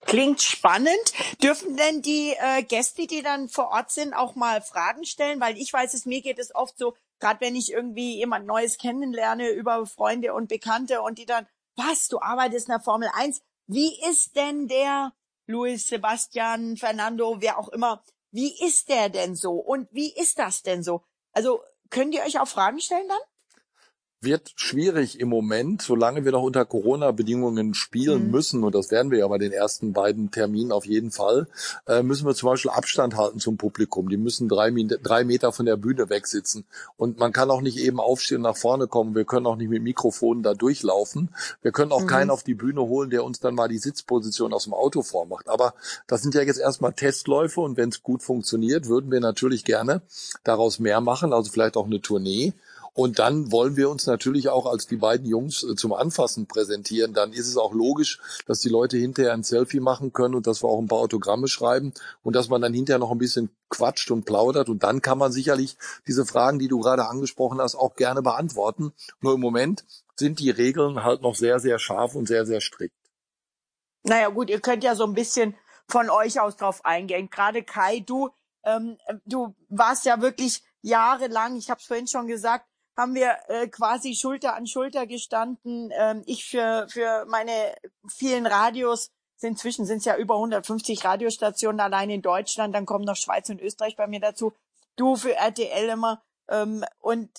Klingt 0.00 0.40
spannend. 0.40 1.12
Dürfen 1.42 1.76
denn 1.76 2.02
die 2.02 2.34
äh, 2.38 2.62
Gäste, 2.62 3.06
die 3.06 3.22
dann 3.22 3.48
vor 3.48 3.68
Ort 3.68 3.90
sind, 3.90 4.14
auch 4.14 4.34
mal 4.36 4.62
Fragen 4.62 5.04
stellen? 5.04 5.40
Weil 5.40 5.58
ich 5.58 5.72
weiß 5.72 5.94
es, 5.94 6.06
mir 6.06 6.22
geht 6.22 6.38
es 6.38 6.54
oft 6.54 6.78
so, 6.78 6.94
gerade 7.20 7.40
wenn 7.40 7.54
ich 7.54 7.72
irgendwie 7.72 8.16
jemand 8.16 8.46
Neues 8.46 8.78
kennenlerne 8.78 9.50
über 9.50 9.84
Freunde 9.86 10.32
und 10.32 10.48
Bekannte 10.48 11.02
und 11.02 11.18
die 11.18 11.26
dann, 11.26 11.46
was, 11.76 12.08
du 12.08 12.20
arbeitest 12.20 12.68
in 12.68 12.72
der 12.72 12.80
Formel 12.80 13.10
1, 13.12 13.42
wie 13.66 13.92
ist 14.08 14.34
denn 14.34 14.66
der 14.68 15.12
Luis, 15.46 15.88
Sebastian, 15.88 16.76
Fernando, 16.76 17.40
wer 17.40 17.58
auch 17.58 17.68
immer. 17.68 18.02
Wie 18.30 18.64
ist 18.64 18.88
der 18.88 19.08
denn 19.08 19.34
so? 19.34 19.52
Und 19.52 19.88
wie 19.92 20.12
ist 20.12 20.38
das 20.38 20.62
denn 20.62 20.82
so? 20.82 21.04
Also 21.32 21.62
könnt 21.90 22.14
ihr 22.14 22.22
euch 22.22 22.38
auch 22.38 22.48
Fragen 22.48 22.80
stellen 22.80 23.08
dann? 23.08 23.20
Wird 24.26 24.52
schwierig 24.56 25.18
im 25.18 25.30
Moment, 25.30 25.80
solange 25.80 26.26
wir 26.26 26.32
noch 26.32 26.42
unter 26.42 26.66
Corona-Bedingungen 26.66 27.72
spielen 27.72 28.26
mhm. 28.26 28.30
müssen, 28.30 28.64
und 28.64 28.74
das 28.74 28.90
werden 28.90 29.10
wir 29.10 29.20
ja 29.20 29.28
bei 29.28 29.38
den 29.38 29.52
ersten 29.52 29.94
beiden 29.94 30.30
Terminen 30.30 30.72
auf 30.72 30.84
jeden 30.84 31.10
Fall, 31.10 31.48
äh, 31.86 32.02
müssen 32.02 32.26
wir 32.26 32.34
zum 32.34 32.50
Beispiel 32.50 32.70
Abstand 32.70 33.16
halten 33.16 33.40
zum 33.40 33.56
Publikum. 33.56 34.10
Die 34.10 34.18
müssen 34.18 34.48
drei, 34.48 34.70
drei 35.02 35.24
Meter 35.24 35.52
von 35.52 35.64
der 35.64 35.76
Bühne 35.76 36.10
wegsitzen. 36.10 36.66
Und 36.98 37.18
man 37.18 37.32
kann 37.32 37.50
auch 37.50 37.62
nicht 37.62 37.78
eben 37.78 38.00
aufstehen 38.00 38.38
und 38.38 38.42
nach 38.42 38.56
vorne 38.56 38.86
kommen. 38.86 39.14
Wir 39.14 39.24
können 39.24 39.46
auch 39.46 39.56
nicht 39.56 39.70
mit 39.70 39.82
Mikrofonen 39.82 40.42
da 40.42 40.52
durchlaufen. 40.52 41.30
Wir 41.62 41.72
können 41.72 41.92
auch 41.92 42.02
mhm. 42.02 42.08
keinen 42.08 42.30
auf 42.30 42.42
die 42.42 42.54
Bühne 42.54 42.82
holen, 42.82 43.08
der 43.08 43.24
uns 43.24 43.40
dann 43.40 43.54
mal 43.54 43.68
die 43.68 43.78
Sitzposition 43.78 44.52
aus 44.52 44.64
dem 44.64 44.74
Auto 44.74 45.02
vormacht. 45.02 45.48
Aber 45.48 45.74
das 46.06 46.22
sind 46.22 46.34
ja 46.34 46.42
jetzt 46.42 46.60
erstmal 46.60 46.92
Testläufe 46.92 47.60
und 47.60 47.76
wenn 47.76 47.88
es 47.88 48.02
gut 48.02 48.22
funktioniert, 48.22 48.88
würden 48.88 49.10
wir 49.10 49.20
natürlich 49.20 49.64
gerne 49.64 50.02
daraus 50.44 50.78
mehr 50.78 51.00
machen, 51.00 51.32
also 51.32 51.50
vielleicht 51.50 51.76
auch 51.76 51.86
eine 51.86 52.00
Tournee. 52.00 52.52
Und 52.96 53.18
dann 53.18 53.52
wollen 53.52 53.76
wir 53.76 53.90
uns 53.90 54.06
natürlich 54.06 54.48
auch 54.48 54.64
als 54.64 54.86
die 54.86 54.96
beiden 54.96 55.26
Jungs 55.26 55.62
äh, 55.62 55.76
zum 55.76 55.92
Anfassen 55.92 56.46
präsentieren. 56.46 57.12
Dann 57.12 57.34
ist 57.34 57.46
es 57.46 57.58
auch 57.58 57.74
logisch, 57.74 58.20
dass 58.46 58.60
die 58.60 58.70
Leute 58.70 58.96
hinterher 58.96 59.34
ein 59.34 59.42
Selfie 59.42 59.80
machen 59.80 60.14
können 60.14 60.34
und 60.34 60.46
dass 60.46 60.64
wir 60.64 60.68
auch 60.70 60.80
ein 60.80 60.88
paar 60.88 61.00
Autogramme 61.00 61.46
schreiben 61.46 61.92
und 62.22 62.34
dass 62.34 62.48
man 62.48 62.62
dann 62.62 62.72
hinterher 62.72 62.98
noch 62.98 63.10
ein 63.10 63.18
bisschen 63.18 63.50
quatscht 63.68 64.10
und 64.10 64.24
plaudert. 64.24 64.70
Und 64.70 64.82
dann 64.82 65.02
kann 65.02 65.18
man 65.18 65.30
sicherlich 65.30 65.76
diese 66.06 66.24
Fragen, 66.24 66.58
die 66.58 66.68
du 66.68 66.80
gerade 66.80 67.06
angesprochen 67.06 67.60
hast, 67.60 67.74
auch 67.74 67.96
gerne 67.96 68.22
beantworten. 68.22 68.94
Nur 69.20 69.34
im 69.34 69.40
Moment 69.40 69.84
sind 70.14 70.40
die 70.40 70.48
Regeln 70.48 71.04
halt 71.04 71.20
noch 71.20 71.34
sehr, 71.34 71.60
sehr 71.60 71.78
scharf 71.78 72.14
und 72.14 72.26
sehr, 72.26 72.46
sehr 72.46 72.62
strikt. 72.62 72.96
Naja 74.04 74.30
gut, 74.30 74.48
ihr 74.48 74.60
könnt 74.60 74.84
ja 74.84 74.94
so 74.94 75.04
ein 75.04 75.12
bisschen 75.12 75.54
von 75.86 76.08
euch 76.08 76.40
aus 76.40 76.56
drauf 76.56 76.82
eingehen. 76.86 77.28
Gerade 77.28 77.62
Kai, 77.62 78.00
du, 78.00 78.30
ähm, 78.64 78.96
du 79.26 79.54
warst 79.68 80.06
ja 80.06 80.22
wirklich 80.22 80.62
jahrelang, 80.80 81.56
ich 81.58 81.68
habe 81.68 81.80
es 81.80 81.86
vorhin 81.86 82.06
schon 82.06 82.26
gesagt, 82.26 82.64
haben 82.96 83.14
wir 83.14 83.36
äh, 83.48 83.68
quasi 83.68 84.14
Schulter 84.14 84.54
an 84.54 84.66
Schulter 84.66 85.06
gestanden. 85.06 85.90
Ähm, 85.94 86.22
ich 86.26 86.44
für, 86.44 86.86
für 86.88 87.26
meine 87.26 87.74
vielen 88.08 88.46
Radios, 88.46 89.10
inzwischen 89.40 89.84
sind 89.84 89.98
es 89.98 90.06
ja 90.06 90.16
über 90.16 90.36
150 90.36 91.04
Radiostationen 91.04 91.80
allein 91.80 92.08
in 92.10 92.22
Deutschland, 92.22 92.74
dann 92.74 92.86
kommen 92.86 93.04
noch 93.04 93.16
Schweiz 93.16 93.48
und 93.50 93.60
Österreich 93.60 93.96
bei 93.96 94.06
mir 94.06 94.20
dazu. 94.20 94.54
Du 94.96 95.16
für 95.16 95.34
RTL 95.34 95.90
immer. 95.90 96.22
Ähm, 96.48 96.84
und 97.00 97.30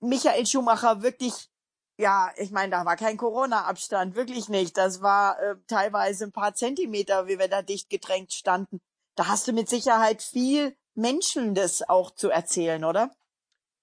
Michael 0.00 0.46
Schumacher 0.46 1.02
wirklich, 1.02 1.50
ja, 1.98 2.30
ich 2.36 2.50
meine, 2.50 2.70
da 2.70 2.84
war 2.86 2.96
kein 2.96 3.18
Corona-Abstand, 3.18 4.16
wirklich 4.16 4.48
nicht. 4.48 4.76
Das 4.78 5.02
war 5.02 5.38
äh, 5.40 5.56
teilweise 5.66 6.24
ein 6.24 6.32
paar 6.32 6.54
Zentimeter, 6.54 7.26
wie 7.26 7.38
wir 7.38 7.48
da 7.48 7.60
dicht 7.62 7.90
gedrängt 7.90 8.32
standen. 8.32 8.80
Da 9.14 9.28
hast 9.28 9.46
du 9.46 9.52
mit 9.52 9.68
Sicherheit 9.68 10.22
viel 10.22 10.76
Menschen 10.94 11.54
das 11.54 11.86
auch 11.86 12.10
zu 12.10 12.30
erzählen, 12.30 12.84
oder? 12.84 13.10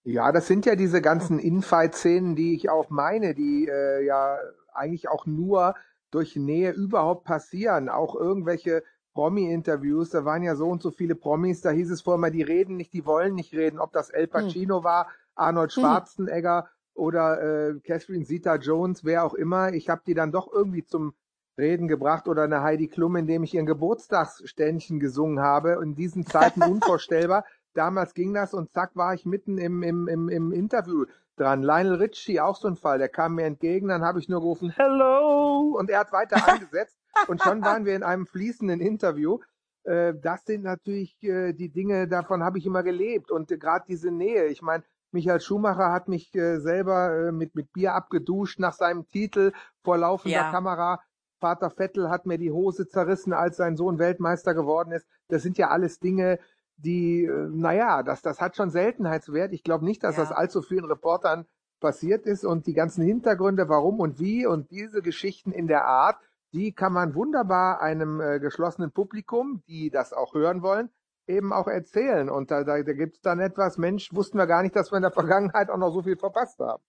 Ja, 0.03 0.31
das 0.31 0.47
sind 0.47 0.65
ja 0.65 0.75
diese 0.75 1.01
ganzen 1.01 1.39
Infight-Szenen, 1.39 2.35
die 2.35 2.55
ich 2.55 2.69
auch 2.69 2.89
meine, 2.89 3.33
die 3.33 3.67
äh, 3.67 4.05
ja 4.05 4.37
eigentlich 4.73 5.07
auch 5.07 5.25
nur 5.25 5.75
durch 6.11 6.35
Nähe 6.35 6.71
überhaupt 6.71 7.23
passieren. 7.23 7.89
Auch 7.89 8.15
irgendwelche 8.15 8.83
Promi-Interviews, 9.13 10.09
da 10.09 10.25
waren 10.25 10.43
ja 10.43 10.55
so 10.55 10.67
und 10.67 10.81
so 10.81 10.91
viele 10.91 11.15
Promis, 11.15 11.61
da 11.61 11.69
hieß 11.69 11.91
es 11.91 12.01
vorher 12.01 12.19
mal, 12.19 12.31
die 12.31 12.41
reden 12.41 12.75
nicht, 12.75 12.93
die 12.93 13.05
wollen 13.05 13.35
nicht 13.35 13.53
reden, 13.53 13.79
ob 13.79 13.93
das 13.93 14.09
El 14.09 14.25
hm. 14.25 14.31
Pacino 14.31 14.77
hm. 14.77 14.83
war, 14.83 15.07
Arnold 15.35 15.71
Schwarzenegger 15.71 16.63
hm. 16.63 16.69
oder 16.95 17.41
äh, 17.41 17.79
Catherine 17.79 18.25
Zeta 18.25 18.55
Jones, 18.55 19.05
wer 19.05 19.23
auch 19.23 19.33
immer. 19.35 19.73
Ich 19.73 19.89
habe 19.89 20.01
die 20.05 20.13
dann 20.13 20.31
doch 20.31 20.51
irgendwie 20.51 20.83
zum 20.83 21.13
Reden 21.57 21.87
gebracht 21.87 22.27
oder 22.27 22.43
eine 22.43 22.63
Heidi 22.63 22.87
Klum, 22.87 23.15
indem 23.15 23.43
ich 23.43 23.53
ihren 23.53 23.67
Geburtstagsständchen 23.67 24.99
gesungen 24.99 25.39
habe. 25.39 25.79
In 25.83 25.95
diesen 25.95 26.25
Zeiten 26.25 26.63
unvorstellbar. 26.63 27.45
Damals 27.73 28.13
ging 28.13 28.33
das 28.33 28.53
und 28.53 28.71
zack 28.71 28.95
war 28.95 29.13
ich 29.13 29.25
mitten 29.25 29.57
im, 29.57 29.83
im, 29.83 30.07
im, 30.07 30.29
im 30.29 30.51
Interview 30.51 31.05
dran. 31.35 31.63
Lionel 31.63 31.95
Richie, 31.95 32.39
auch 32.39 32.55
so 32.55 32.67
ein 32.67 32.75
Fall, 32.75 32.99
der 32.99 33.09
kam 33.09 33.35
mir 33.35 33.45
entgegen, 33.45 33.87
dann 33.87 34.03
habe 34.03 34.19
ich 34.19 34.29
nur 34.29 34.41
gerufen, 34.41 34.69
Hello! 34.69 35.75
Und 35.77 35.89
er 35.89 35.99
hat 35.99 36.11
weiter 36.11 36.35
angesetzt 36.47 36.97
und 37.27 37.41
schon 37.41 37.63
waren 37.63 37.85
wir 37.85 37.95
in 37.95 38.03
einem 38.03 38.27
fließenden 38.27 38.79
Interview. 38.79 39.39
Äh, 39.83 40.13
das 40.21 40.45
sind 40.45 40.63
natürlich 40.63 41.21
äh, 41.23 41.53
die 41.53 41.69
Dinge, 41.69 42.07
davon 42.07 42.43
habe 42.43 42.57
ich 42.57 42.65
immer 42.65 42.83
gelebt. 42.83 43.31
Und 43.31 43.51
äh, 43.51 43.57
gerade 43.57 43.85
diese 43.87 44.11
Nähe, 44.11 44.45
ich 44.45 44.61
meine, 44.61 44.83
Michael 45.11 45.41
Schumacher 45.41 45.91
hat 45.91 46.07
mich 46.07 46.33
äh, 46.35 46.59
selber 46.59 47.31
mit, 47.31 47.55
mit 47.55 47.71
Bier 47.73 47.93
abgeduscht 47.93 48.59
nach 48.59 48.73
seinem 48.73 49.07
Titel 49.09 49.51
vor 49.83 49.97
laufender 49.97 50.37
ja. 50.37 50.51
Kamera. 50.51 51.01
Vater 51.39 51.69
Vettel 51.69 52.09
hat 52.09 52.25
mir 52.25 52.37
die 52.37 52.51
Hose 52.51 52.87
zerrissen, 52.87 53.33
als 53.33 53.57
sein 53.57 53.75
Sohn 53.75 53.99
Weltmeister 53.99 54.53
geworden 54.53 54.93
ist. 54.93 55.05
Das 55.27 55.43
sind 55.43 55.57
ja 55.57 55.69
alles 55.69 55.99
Dinge, 55.99 56.39
die, 56.77 57.25
äh, 57.25 57.49
naja, 57.51 58.03
das, 58.03 58.21
das 58.21 58.41
hat 58.41 58.55
schon 58.55 58.69
Seltenheitswert. 58.69 59.53
Ich 59.53 59.63
glaube 59.63 59.85
nicht, 59.85 60.03
dass 60.03 60.17
ja. 60.17 60.23
das 60.23 60.31
allzu 60.31 60.61
vielen 60.61 60.85
Reportern 60.85 61.45
passiert 61.79 62.25
ist 62.25 62.45
und 62.45 62.65
die 62.65 62.73
ganzen 62.73 63.03
Hintergründe, 63.03 63.67
warum 63.67 63.99
und 63.99 64.19
wie 64.19 64.45
und 64.45 64.71
diese 64.71 65.01
Geschichten 65.01 65.51
in 65.51 65.67
der 65.67 65.85
Art, 65.85 66.17
die 66.53 66.71
kann 66.71 66.93
man 66.93 67.15
wunderbar 67.15 67.81
einem 67.81 68.21
äh, 68.21 68.39
geschlossenen 68.39 68.91
Publikum, 68.91 69.63
die 69.67 69.89
das 69.89 70.13
auch 70.13 70.33
hören 70.33 70.61
wollen, 70.61 70.89
eben 71.27 71.51
auch 71.51 71.67
erzählen. 71.67 72.29
Und 72.29 72.51
da, 72.51 72.63
da, 72.63 72.81
da 72.81 72.93
gibt 72.93 73.17
es 73.17 73.21
dann 73.21 73.39
etwas, 73.39 73.77
Mensch, 73.77 74.13
wussten 74.13 74.37
wir 74.37 74.47
gar 74.47 74.63
nicht, 74.63 74.75
dass 74.75 74.91
wir 74.91 74.97
in 74.97 75.03
der 75.03 75.11
Vergangenheit 75.11 75.69
auch 75.69 75.77
noch 75.77 75.91
so 75.91 76.03
viel 76.03 76.17
verpasst 76.17 76.59
haben. 76.59 76.83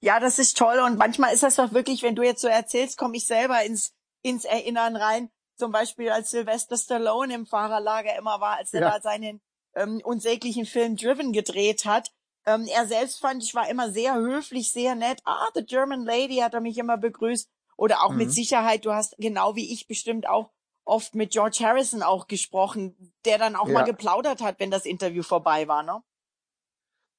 Ja, 0.00 0.20
das 0.20 0.38
ist 0.38 0.56
toll. 0.56 0.78
Und 0.86 0.98
manchmal 0.98 1.34
ist 1.34 1.42
das 1.42 1.56
doch 1.56 1.72
wirklich, 1.72 2.02
wenn 2.02 2.14
du 2.14 2.22
jetzt 2.22 2.40
so 2.40 2.48
erzählst, 2.48 2.96
komme 2.96 3.16
ich 3.16 3.26
selber 3.26 3.64
ins, 3.64 3.94
ins 4.22 4.44
Erinnern 4.44 4.96
rein 4.96 5.30
zum 5.60 5.70
Beispiel 5.70 6.10
als 6.10 6.30
Sylvester 6.30 6.76
Stallone 6.76 7.34
im 7.34 7.46
Fahrerlager 7.46 8.16
immer 8.18 8.40
war, 8.40 8.56
als 8.56 8.74
er 8.74 8.80
ja. 8.80 8.90
da 8.90 9.00
seinen 9.00 9.40
ähm, 9.76 10.00
unsäglichen 10.02 10.66
Film 10.66 10.96
Driven 10.96 11.32
gedreht 11.32 11.84
hat. 11.84 12.10
Ähm, 12.46 12.66
er 12.66 12.86
selbst 12.86 13.20
fand, 13.20 13.44
ich 13.44 13.54
war 13.54 13.68
immer 13.68 13.90
sehr 13.90 14.14
höflich, 14.14 14.72
sehr 14.72 14.94
nett. 14.94 15.20
Ah, 15.24 15.46
the 15.54 15.64
German 15.64 16.04
Lady 16.04 16.36
hat 16.36 16.54
er 16.54 16.60
mich 16.60 16.78
immer 16.78 16.96
begrüßt. 16.96 17.48
Oder 17.76 18.02
auch 18.02 18.10
mhm. 18.10 18.18
mit 18.18 18.32
Sicherheit, 18.32 18.84
du 18.84 18.92
hast 18.92 19.14
genau 19.18 19.54
wie 19.54 19.72
ich 19.72 19.86
bestimmt 19.86 20.26
auch 20.28 20.50
oft 20.84 21.14
mit 21.14 21.30
George 21.30 21.58
Harrison 21.60 22.02
auch 22.02 22.26
gesprochen, 22.26 23.12
der 23.24 23.38
dann 23.38 23.54
auch 23.54 23.68
ja. 23.68 23.74
mal 23.74 23.84
geplaudert 23.84 24.42
hat, 24.42 24.58
wenn 24.58 24.70
das 24.70 24.86
Interview 24.86 25.22
vorbei 25.22 25.68
war, 25.68 25.82
ne? 25.82 26.02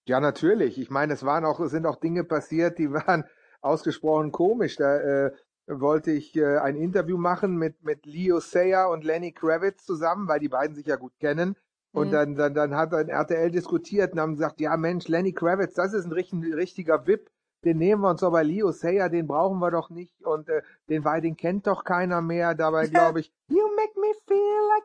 Ja, 0.05 0.19
natürlich. 0.19 0.79
Ich 0.79 0.89
meine, 0.89 1.13
es 1.13 1.24
waren 1.24 1.45
auch, 1.45 1.60
es 1.60 1.71
sind 1.71 1.86
auch 1.86 1.98
Dinge 1.98 2.24
passiert, 2.24 2.79
die 2.79 2.91
waren 2.91 3.24
ausgesprochen 3.62 4.31
komisch. 4.31 4.75
Da 4.75 4.98
äh, 4.98 5.31
wollte 5.79 6.11
ich 6.11 6.35
äh, 6.35 6.57
ein 6.57 6.75
Interview 6.75 7.17
machen 7.17 7.55
mit, 7.55 7.83
mit 7.83 8.05
Leo 8.05 8.39
Sayer 8.39 8.89
und 8.89 9.03
Lenny 9.03 9.31
Kravitz 9.31 9.85
zusammen, 9.85 10.27
weil 10.27 10.39
die 10.39 10.49
beiden 10.49 10.75
sich 10.75 10.85
ja 10.85 10.95
gut 10.95 11.13
kennen. 11.19 11.55
Und 11.93 12.07
mhm. 12.07 12.11
dann, 12.11 12.35
dann, 12.35 12.53
dann 12.53 12.75
hat 12.75 12.93
ein 12.93 13.09
RTL 13.09 13.51
diskutiert 13.51 14.13
und 14.13 14.19
haben 14.19 14.33
gesagt, 14.35 14.59
ja 14.61 14.75
Mensch, 14.77 15.07
Lenny 15.07 15.33
Kravitz, 15.33 15.73
das 15.73 15.93
ist 15.93 16.05
ein 16.05 16.11
richtig, 16.11 16.53
richtiger 16.53 17.05
VIP, 17.05 17.29
den 17.63 17.77
nehmen 17.77 18.01
wir 18.01 18.09
uns 18.09 18.23
aber 18.23 18.43
Leo 18.43 18.71
Sayer, 18.71 19.09
den 19.09 19.27
brauchen 19.27 19.59
wir 19.59 19.71
doch 19.71 19.89
nicht 19.89 20.23
und 20.25 20.49
äh, 20.49 20.61
den, 20.89 21.05
weil 21.05 21.21
den 21.21 21.37
kennt 21.37 21.67
doch 21.67 21.83
keiner 21.83 22.21
mehr. 22.21 22.55
Dabei 22.55 22.87
glaube 22.87 23.19
ich, 23.19 23.31
you 23.49 23.63
make 23.75 23.99
me 23.99 24.13
feel 24.25 24.59
like 24.69 24.83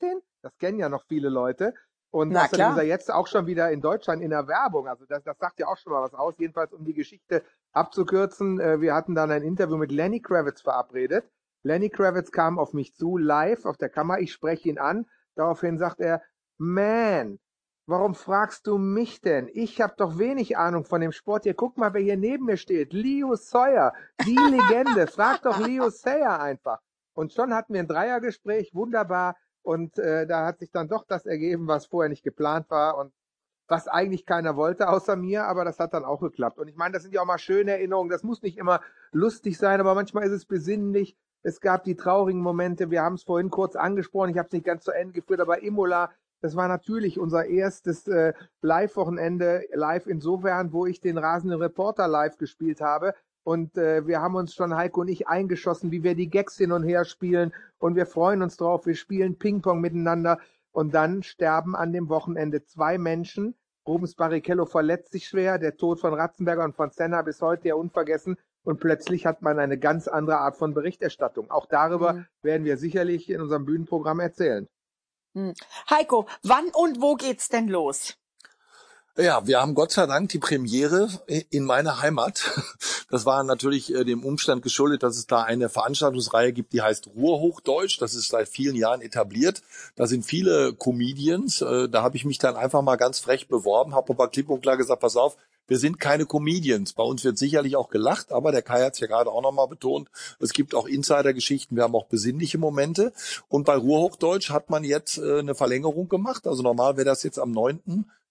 dancing. 0.00 0.22
Das 0.42 0.56
kennen 0.58 0.78
ja 0.78 0.88
noch 0.88 1.04
viele 1.06 1.28
Leute. 1.28 1.74
Und 2.10 2.30
Na, 2.30 2.44
außerdem 2.44 2.70
ist 2.72 2.78
er 2.78 2.84
jetzt 2.84 3.12
auch 3.12 3.26
schon 3.26 3.46
wieder 3.46 3.70
in 3.70 3.80
Deutschland 3.80 4.22
in 4.22 4.30
der 4.30 4.48
Werbung. 4.48 4.88
Also 4.88 5.04
das, 5.06 5.22
das 5.24 5.38
sagt 5.38 5.60
ja 5.60 5.66
auch 5.66 5.76
schon 5.76 5.92
mal 5.92 6.02
was 6.02 6.14
aus. 6.14 6.34
Jedenfalls, 6.38 6.72
um 6.72 6.84
die 6.84 6.94
Geschichte 6.94 7.44
abzukürzen, 7.72 8.58
äh, 8.60 8.80
wir 8.80 8.94
hatten 8.94 9.14
dann 9.14 9.30
ein 9.30 9.42
Interview 9.42 9.76
mit 9.76 9.92
Lenny 9.92 10.20
Kravitz 10.20 10.62
verabredet. 10.62 11.30
Lenny 11.62 11.90
Kravitz 11.90 12.30
kam 12.30 12.58
auf 12.58 12.72
mich 12.72 12.94
zu, 12.94 13.18
live 13.18 13.66
auf 13.66 13.76
der 13.76 13.90
Kamera. 13.90 14.20
Ich 14.20 14.32
spreche 14.32 14.68
ihn 14.68 14.78
an. 14.78 15.06
Daraufhin 15.34 15.76
sagt 15.76 16.00
er, 16.00 16.22
man, 16.56 17.38
warum 17.86 18.14
fragst 18.14 18.66
du 18.66 18.78
mich 18.78 19.20
denn? 19.20 19.48
Ich 19.52 19.80
habe 19.80 19.94
doch 19.96 20.18
wenig 20.18 20.56
Ahnung 20.56 20.84
von 20.84 21.00
dem 21.00 21.12
Sport. 21.12 21.44
Hier, 21.44 21.54
guck 21.54 21.76
mal, 21.76 21.92
wer 21.92 22.00
hier 22.00 22.16
neben 22.16 22.46
mir 22.46 22.56
steht. 22.56 22.92
Leo 22.94 23.34
Sawyer, 23.34 23.92
die 24.24 24.36
Legende. 24.50 25.06
Frag 25.08 25.42
doch 25.42 25.58
Leo 25.58 25.90
Sayer 25.90 26.40
einfach. 26.40 26.80
Und 27.12 27.32
schon 27.32 27.52
hatten 27.52 27.74
wir 27.74 27.80
ein 27.80 27.88
Dreiergespräch, 27.88 28.70
wunderbar. 28.74 29.36
Und 29.68 29.98
äh, 29.98 30.26
da 30.26 30.46
hat 30.46 30.60
sich 30.60 30.70
dann 30.70 30.88
doch 30.88 31.04
das 31.04 31.26
ergeben, 31.26 31.68
was 31.68 31.84
vorher 31.84 32.08
nicht 32.08 32.24
geplant 32.24 32.70
war 32.70 32.96
und 32.96 33.12
was 33.66 33.86
eigentlich 33.86 34.24
keiner 34.24 34.56
wollte 34.56 34.88
außer 34.88 35.14
mir, 35.14 35.44
aber 35.44 35.66
das 35.66 35.78
hat 35.78 35.92
dann 35.92 36.06
auch 36.06 36.20
geklappt. 36.20 36.58
Und 36.58 36.68
ich 36.68 36.76
meine, 36.76 36.94
das 36.94 37.02
sind 37.02 37.12
ja 37.12 37.20
auch 37.20 37.26
mal 37.26 37.36
schöne 37.36 37.72
Erinnerungen. 37.72 38.08
Das 38.08 38.22
muss 38.22 38.40
nicht 38.40 38.56
immer 38.56 38.80
lustig 39.12 39.58
sein, 39.58 39.78
aber 39.78 39.94
manchmal 39.94 40.24
ist 40.24 40.32
es 40.32 40.46
besinnlich. 40.46 41.18
Es 41.42 41.60
gab 41.60 41.84
die 41.84 41.96
traurigen 41.96 42.40
Momente. 42.40 42.90
Wir 42.90 43.02
haben 43.02 43.16
es 43.16 43.24
vorhin 43.24 43.50
kurz 43.50 43.76
angesprochen. 43.76 44.30
Ich 44.30 44.38
habe 44.38 44.46
es 44.46 44.54
nicht 44.54 44.64
ganz 44.64 44.84
zu 44.84 44.92
Ende 44.92 45.12
geführt, 45.12 45.40
aber 45.40 45.62
Imola, 45.62 46.12
das 46.40 46.56
war 46.56 46.68
natürlich 46.68 47.18
unser 47.18 47.44
erstes 47.44 48.08
äh, 48.08 48.32
Live-Wochenende, 48.62 49.66
live 49.74 50.06
insofern, 50.06 50.72
wo 50.72 50.86
ich 50.86 51.02
den 51.02 51.18
rasenden 51.18 51.60
Reporter 51.60 52.08
live 52.08 52.38
gespielt 52.38 52.80
habe. 52.80 53.12
Und 53.48 53.78
äh, 53.78 54.06
wir 54.06 54.20
haben 54.20 54.34
uns 54.34 54.52
schon, 54.52 54.76
Heiko 54.76 55.00
und 55.00 55.08
ich, 55.08 55.26
eingeschossen, 55.26 55.90
wie 55.90 56.02
wir 56.02 56.14
die 56.14 56.28
Gags 56.28 56.58
hin 56.58 56.70
und 56.70 56.82
her 56.82 57.06
spielen. 57.06 57.54
Und 57.78 57.96
wir 57.96 58.04
freuen 58.04 58.42
uns 58.42 58.58
drauf. 58.58 58.84
Wir 58.84 58.94
spielen 58.94 59.38
Ping-Pong 59.38 59.80
miteinander. 59.80 60.38
Und 60.70 60.92
dann 60.92 61.22
sterben 61.22 61.74
an 61.74 61.94
dem 61.94 62.10
Wochenende 62.10 62.66
zwei 62.66 62.98
Menschen. 62.98 63.54
Rubens 63.86 64.16
Barrichello 64.16 64.66
verletzt 64.66 65.12
sich 65.12 65.26
schwer. 65.26 65.56
Der 65.56 65.78
Tod 65.78 65.98
von 65.98 66.12
Ratzenberger 66.12 66.62
und 66.62 66.76
von 66.76 66.90
Senna 66.90 67.22
bis 67.22 67.40
heute 67.40 67.68
ja 67.68 67.74
unvergessen. 67.74 68.36
Und 68.64 68.80
plötzlich 68.80 69.24
hat 69.24 69.40
man 69.40 69.58
eine 69.58 69.78
ganz 69.78 70.08
andere 70.08 70.40
Art 70.40 70.58
von 70.58 70.74
Berichterstattung. 70.74 71.50
Auch 71.50 71.64
darüber 71.64 72.12
mhm. 72.12 72.26
werden 72.42 72.66
wir 72.66 72.76
sicherlich 72.76 73.30
in 73.30 73.40
unserem 73.40 73.64
Bühnenprogramm 73.64 74.20
erzählen. 74.20 74.68
Mhm. 75.32 75.54
Heiko, 75.88 76.28
wann 76.42 76.66
und 76.74 77.00
wo 77.00 77.14
geht's 77.14 77.48
denn 77.48 77.68
los? 77.68 78.14
Ja, 79.20 79.44
wir 79.48 79.60
haben 79.60 79.74
Gott 79.74 79.90
sei 79.90 80.06
Dank 80.06 80.28
die 80.28 80.38
Premiere 80.38 81.08
in 81.50 81.64
meiner 81.64 82.00
Heimat. 82.00 82.52
Das 83.10 83.24
war 83.24 83.42
natürlich 83.42 83.94
äh, 83.94 84.04
dem 84.04 84.22
Umstand 84.22 84.62
geschuldet, 84.62 85.02
dass 85.02 85.16
es 85.16 85.26
da 85.26 85.42
eine 85.42 85.70
Veranstaltungsreihe 85.70 86.52
gibt, 86.52 86.74
die 86.74 86.82
heißt 86.82 87.08
Ruhrhochdeutsch. 87.16 88.02
Das 88.02 88.14
ist 88.14 88.28
seit 88.28 88.50
vielen 88.50 88.76
Jahren 88.76 89.00
etabliert. 89.00 89.62
Da 89.96 90.06
sind 90.06 90.26
viele 90.26 90.74
Comedians. 90.74 91.62
Äh, 91.62 91.88
da 91.88 92.02
habe 92.02 92.18
ich 92.18 92.26
mich 92.26 92.36
dann 92.36 92.54
einfach 92.54 92.82
mal 92.82 92.96
ganz 92.96 93.18
frech 93.18 93.48
beworben, 93.48 93.94
habe 93.94 94.12
aber 94.12 94.28
klipp 94.28 94.50
und 94.50 94.60
klar 94.60 94.76
gesagt, 94.76 95.00
pass 95.00 95.16
auf, 95.16 95.38
wir 95.66 95.78
sind 95.78 95.98
keine 95.98 96.26
Comedians. 96.26 96.92
Bei 96.92 97.02
uns 97.02 97.24
wird 97.24 97.38
sicherlich 97.38 97.76
auch 97.76 97.88
gelacht, 97.88 98.30
aber 98.30 98.52
der 98.52 98.60
Kai 98.60 98.84
hat 98.84 98.92
es 98.92 99.00
ja 99.00 99.06
gerade 99.06 99.30
auch 99.30 99.42
nochmal 99.42 99.68
betont, 99.68 100.10
es 100.38 100.52
gibt 100.52 100.74
auch 100.74 100.86
Insider-Geschichten, 100.86 101.76
wir 101.76 101.84
haben 101.84 101.94
auch 101.94 102.08
besinnliche 102.08 102.58
Momente. 102.58 103.14
Und 103.48 103.64
bei 103.64 103.76
Ruhrhochdeutsch 103.76 104.50
hat 104.50 104.68
man 104.68 104.84
jetzt 104.84 105.16
äh, 105.16 105.38
eine 105.38 105.54
Verlängerung 105.54 106.10
gemacht. 106.10 106.46
Also 106.46 106.62
normal 106.62 106.98
wäre 106.98 107.06
das 107.06 107.22
jetzt 107.22 107.38
am 107.38 107.52
9 107.52 107.80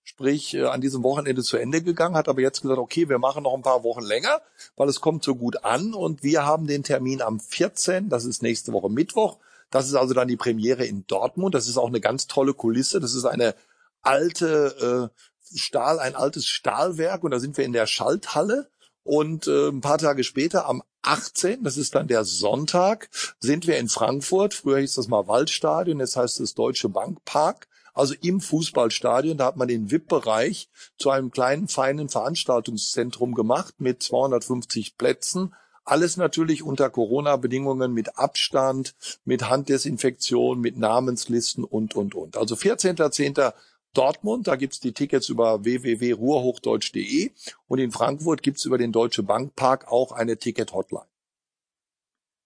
sprich 0.07 0.53
äh, 0.53 0.63
an 0.63 0.79
diesem 0.79 1.03
Wochenende 1.03 1.43
zu 1.43 1.57
Ende 1.57 1.81
gegangen, 1.81 2.15
hat 2.15 2.29
aber 2.29 2.39
jetzt 2.39 2.61
gesagt, 2.61 2.79
okay, 2.79 3.09
wir 3.09 3.19
machen 3.19 3.43
noch 3.43 3.53
ein 3.53 3.61
paar 3.61 3.83
Wochen 3.83 4.01
länger, 4.01 4.41
weil 4.77 4.87
es 4.87 5.01
kommt 5.01 5.23
so 5.23 5.35
gut 5.35 5.65
an 5.65 5.93
und 5.93 6.23
wir 6.23 6.45
haben 6.45 6.65
den 6.65 6.83
Termin 6.83 7.21
am 7.21 7.41
14., 7.41 8.07
das 8.07 8.23
ist 8.23 8.41
nächste 8.41 8.71
Woche 8.71 8.89
Mittwoch. 8.89 9.37
Das 9.69 9.85
ist 9.85 9.95
also 9.95 10.13
dann 10.13 10.29
die 10.29 10.37
Premiere 10.37 10.85
in 10.85 11.05
Dortmund. 11.07 11.53
Das 11.53 11.67
ist 11.67 11.77
auch 11.77 11.87
eine 11.87 11.99
ganz 11.99 12.27
tolle 12.27 12.53
Kulisse. 12.53 13.01
Das 13.01 13.13
ist 13.13 13.25
eine 13.25 13.53
alte 14.01 15.11
äh, 15.11 15.57
Stahl, 15.57 15.99
ein 15.99 16.15
altes 16.15 16.45
Stahlwerk 16.45 17.25
und 17.25 17.31
da 17.31 17.39
sind 17.39 17.57
wir 17.57 17.65
in 17.65 17.73
der 17.73 17.85
Schalthalle. 17.85 18.69
Und 19.03 19.47
äh, 19.47 19.67
ein 19.67 19.81
paar 19.81 19.97
Tage 19.97 20.23
später, 20.23 20.67
am 20.67 20.83
18., 21.01 21.63
das 21.63 21.75
ist 21.75 21.95
dann 21.95 22.07
der 22.07 22.23
Sonntag, 22.23 23.09
sind 23.39 23.67
wir 23.67 23.77
in 23.77 23.89
Frankfurt. 23.89 24.53
Früher 24.53 24.79
hieß 24.79 24.95
das 24.95 25.09
mal 25.09 25.27
Waldstadion, 25.27 25.99
jetzt 25.99 26.15
heißt 26.15 26.39
es 26.39 26.53
Deutsche 26.53 26.87
Bank 26.87 27.25
Park 27.25 27.67
also 27.97 28.13
im 28.21 28.39
Fußballstadion. 28.39 29.37
Da 29.37 29.45
hat 29.45 29.57
man 29.57 29.67
den 29.67 29.91
VIP-Bereich 29.91 30.69
zu 30.97 31.09
einem 31.09 31.31
kleinen, 31.31 31.67
feinen 31.67 32.09
Veranstaltungszentrum 32.09 33.33
gemacht 33.33 33.75
mit 33.79 34.03
250 34.03 34.97
Plätzen. 34.97 35.53
Alles 35.83 36.17
natürlich 36.17 36.63
unter 36.63 36.89
Corona-Bedingungen 36.89 37.93
mit 37.93 38.17
Abstand, 38.17 38.95
mit 39.23 39.49
Handdesinfektion, 39.49 40.59
mit 40.59 40.77
Namenslisten 40.77 41.63
und, 41.63 41.95
und, 41.95 42.13
und. 42.13 42.37
Also 42.37 42.55
14.10. 42.55 43.53
Dortmund, 43.93 44.47
da 44.47 44.57
gibt's 44.57 44.79
die 44.79 44.91
Tickets 44.91 45.29
über 45.29 45.63
www.ruhrhochdeutsch.de 45.63 47.31
und 47.67 47.79
in 47.79 47.91
Frankfurt 47.91 48.43
gibt's 48.43 48.65
über 48.65 48.77
den 48.77 48.91
Deutsche 48.91 49.23
Bank 49.23 49.55
Park 49.55 49.87
auch 49.87 50.11
eine 50.11 50.37
Ticket-Hotline. 50.37 51.05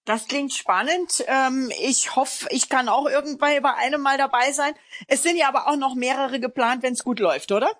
Das 0.04 0.26
klingt 0.26 0.52
spannend. 0.52 1.24
Ähm, 1.26 1.70
ich 1.80 2.16
hoffe, 2.16 2.46
ich 2.50 2.68
kann 2.68 2.88
auch 2.88 3.06
irgendwann 3.08 3.62
bei 3.62 3.74
einem 3.74 4.00
Mal 4.00 4.18
dabei 4.18 4.52
sein. 4.52 4.74
Es 5.06 5.22
sind 5.22 5.36
ja 5.36 5.48
aber 5.48 5.68
auch 5.68 5.76
noch 5.76 5.94
mehrere 5.94 6.40
geplant, 6.40 6.82
wenn 6.82 6.94
es 6.94 7.04
gut 7.04 7.20
läuft, 7.20 7.52
oder? 7.52 7.70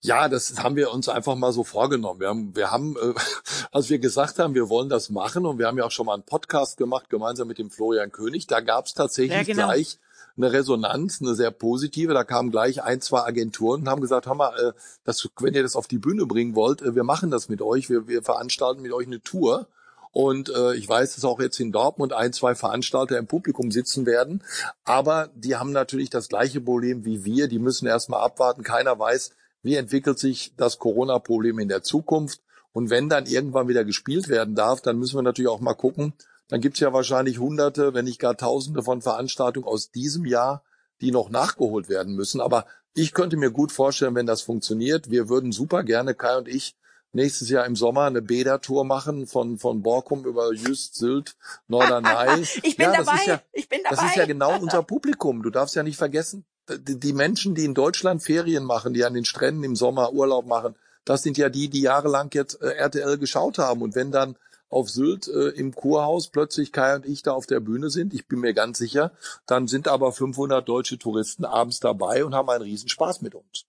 Ja, 0.00 0.28
das 0.28 0.62
haben 0.62 0.76
wir 0.76 0.92
uns 0.92 1.08
einfach 1.08 1.34
mal 1.34 1.52
so 1.52 1.64
vorgenommen. 1.64 2.20
Wir 2.20 2.28
haben, 2.28 2.56
wir 2.56 2.70
haben, 2.70 2.96
äh, 2.96 3.14
als 3.72 3.90
wir 3.90 3.98
gesagt 3.98 4.38
haben, 4.38 4.54
wir 4.54 4.68
wollen 4.68 4.88
das 4.88 5.10
machen 5.10 5.44
und 5.44 5.58
wir 5.58 5.66
haben 5.66 5.76
ja 5.76 5.84
auch 5.84 5.90
schon 5.90 6.06
mal 6.06 6.14
einen 6.14 6.22
Podcast 6.22 6.76
gemacht, 6.76 7.10
gemeinsam 7.10 7.48
mit 7.48 7.58
dem 7.58 7.70
Florian 7.70 8.12
König, 8.12 8.46
da 8.46 8.60
gab 8.60 8.86
es 8.86 8.94
tatsächlich 8.94 9.36
Ja, 9.36 9.42
genau. 9.42 9.66
gleich 9.66 9.98
eine 10.38 10.52
Resonanz, 10.52 11.20
eine 11.20 11.34
sehr 11.34 11.50
positive. 11.50 12.14
Da 12.14 12.24
kamen 12.24 12.50
gleich 12.50 12.82
ein, 12.82 13.00
zwei 13.00 13.22
Agenturen 13.22 13.82
und 13.82 13.88
haben 13.88 14.00
gesagt, 14.00 14.26
hör 14.26 14.34
mal, 14.34 14.56
äh, 14.56 14.72
das, 15.04 15.28
wenn 15.40 15.54
ihr 15.54 15.62
das 15.62 15.76
auf 15.76 15.88
die 15.88 15.98
Bühne 15.98 16.26
bringen 16.26 16.54
wollt, 16.54 16.80
äh, 16.80 16.94
wir 16.94 17.04
machen 17.04 17.30
das 17.30 17.48
mit 17.48 17.60
euch, 17.60 17.90
wir, 17.90 18.06
wir 18.06 18.22
veranstalten 18.22 18.82
mit 18.82 18.92
euch 18.92 19.06
eine 19.06 19.20
Tour. 19.20 19.66
Und 20.12 20.50
äh, 20.50 20.74
ich 20.74 20.88
weiß, 20.88 21.14
dass 21.14 21.24
auch 21.24 21.40
jetzt 21.40 21.60
in 21.60 21.72
Dortmund 21.72 22.12
ein, 22.12 22.32
zwei 22.32 22.54
Veranstalter 22.54 23.18
im 23.18 23.26
Publikum 23.26 23.70
sitzen 23.70 24.06
werden. 24.06 24.42
Aber 24.84 25.30
die 25.34 25.56
haben 25.56 25.72
natürlich 25.72 26.10
das 26.10 26.28
gleiche 26.28 26.60
Problem 26.60 27.04
wie 27.04 27.24
wir. 27.24 27.48
Die 27.48 27.58
müssen 27.58 27.86
erstmal 27.86 28.20
abwarten. 28.20 28.62
Keiner 28.62 28.98
weiß, 28.98 29.32
wie 29.62 29.76
entwickelt 29.76 30.18
sich 30.18 30.54
das 30.56 30.78
Corona-Problem 30.78 31.58
in 31.58 31.68
der 31.68 31.82
Zukunft. 31.82 32.40
Und 32.72 32.90
wenn 32.90 33.08
dann 33.08 33.26
irgendwann 33.26 33.68
wieder 33.68 33.84
gespielt 33.84 34.28
werden 34.28 34.54
darf, 34.54 34.80
dann 34.80 34.98
müssen 34.98 35.16
wir 35.16 35.22
natürlich 35.22 35.50
auch 35.50 35.60
mal 35.60 35.74
gucken. 35.74 36.14
Dann 36.48 36.60
gibt's 36.60 36.80
ja 36.80 36.92
wahrscheinlich 36.92 37.38
Hunderte, 37.38 37.94
wenn 37.94 38.06
nicht 38.06 38.20
gar 38.20 38.36
Tausende 38.36 38.82
von 38.82 39.02
Veranstaltungen 39.02 39.66
aus 39.66 39.90
diesem 39.90 40.24
Jahr, 40.24 40.62
die 41.00 41.10
noch 41.10 41.28
nachgeholt 41.28 41.88
werden 41.88 42.14
müssen. 42.14 42.40
Aber 42.40 42.66
ich 42.94 43.12
könnte 43.12 43.36
mir 43.36 43.50
gut 43.50 43.70
vorstellen, 43.70 44.14
wenn 44.14 44.26
das 44.26 44.42
funktioniert. 44.42 45.10
Wir 45.10 45.28
würden 45.28 45.52
super 45.52 45.82
gerne, 45.82 46.14
Kai 46.14 46.36
und 46.36 46.48
ich, 46.48 46.76
nächstes 47.12 47.48
Jahr 47.48 47.66
im 47.66 47.76
Sommer 47.76 48.04
eine 48.04 48.22
Bäder-Tour 48.22 48.84
machen 48.84 49.26
von, 49.26 49.58
von 49.58 49.82
Borkum 49.82 50.24
über 50.24 50.52
Jüst, 50.52 50.94
Sylt, 50.94 51.36
Norderney. 51.66 52.46
Ich 52.62 52.76
bin 52.76 52.92
ja, 52.92 52.96
dabei. 52.96 53.24
Ja, 53.26 53.42
ich 53.52 53.68
bin 53.68 53.80
dabei. 53.82 53.96
das 53.96 54.04
ist 54.04 54.16
ja 54.16 54.26
genau 54.26 54.58
unser 54.58 54.82
Publikum. 54.82 55.42
Du 55.42 55.50
darfst 55.50 55.74
ja 55.74 55.82
nicht 55.82 55.96
vergessen, 55.96 56.44
die 56.68 56.98
die 56.98 57.12
Menschen, 57.12 57.54
die 57.54 57.64
in 57.64 57.74
Deutschland 57.74 58.22
Ferien 58.22 58.64
machen, 58.64 58.92
die 58.94 59.04
an 59.04 59.14
den 59.14 59.24
Stränden 59.24 59.64
im 59.64 59.76
Sommer 59.76 60.12
Urlaub 60.12 60.46
machen, 60.46 60.74
das 61.04 61.22
sind 61.22 61.38
ja 61.38 61.48
die, 61.48 61.68
die 61.68 61.80
jahrelang 61.80 62.28
jetzt 62.34 62.60
äh, 62.60 62.72
RTL 62.72 63.16
geschaut 63.16 63.58
haben. 63.58 63.80
Und 63.80 63.94
wenn 63.94 64.12
dann 64.12 64.36
auf 64.68 64.90
Sylt 64.90 65.26
äh, 65.28 65.48
im 65.50 65.74
Kurhaus 65.74 66.28
plötzlich 66.28 66.72
Kai 66.72 66.96
und 66.96 67.06
ich 67.06 67.22
da 67.22 67.32
auf 67.32 67.46
der 67.46 67.60
Bühne 67.60 67.88
sind, 67.88 68.12
ich 68.12 68.28
bin 68.28 68.40
mir 68.40 68.52
ganz 68.52 68.76
sicher, 68.78 69.12
dann 69.46 69.66
sind 69.66 69.88
aber 69.88 70.12
500 70.12 70.68
deutsche 70.68 70.98
Touristen 70.98 71.46
abends 71.46 71.80
dabei 71.80 72.24
und 72.24 72.34
haben 72.34 72.50
einen 72.50 72.62
Riesenspaß 72.62 73.22
mit 73.22 73.34
uns. 73.34 73.64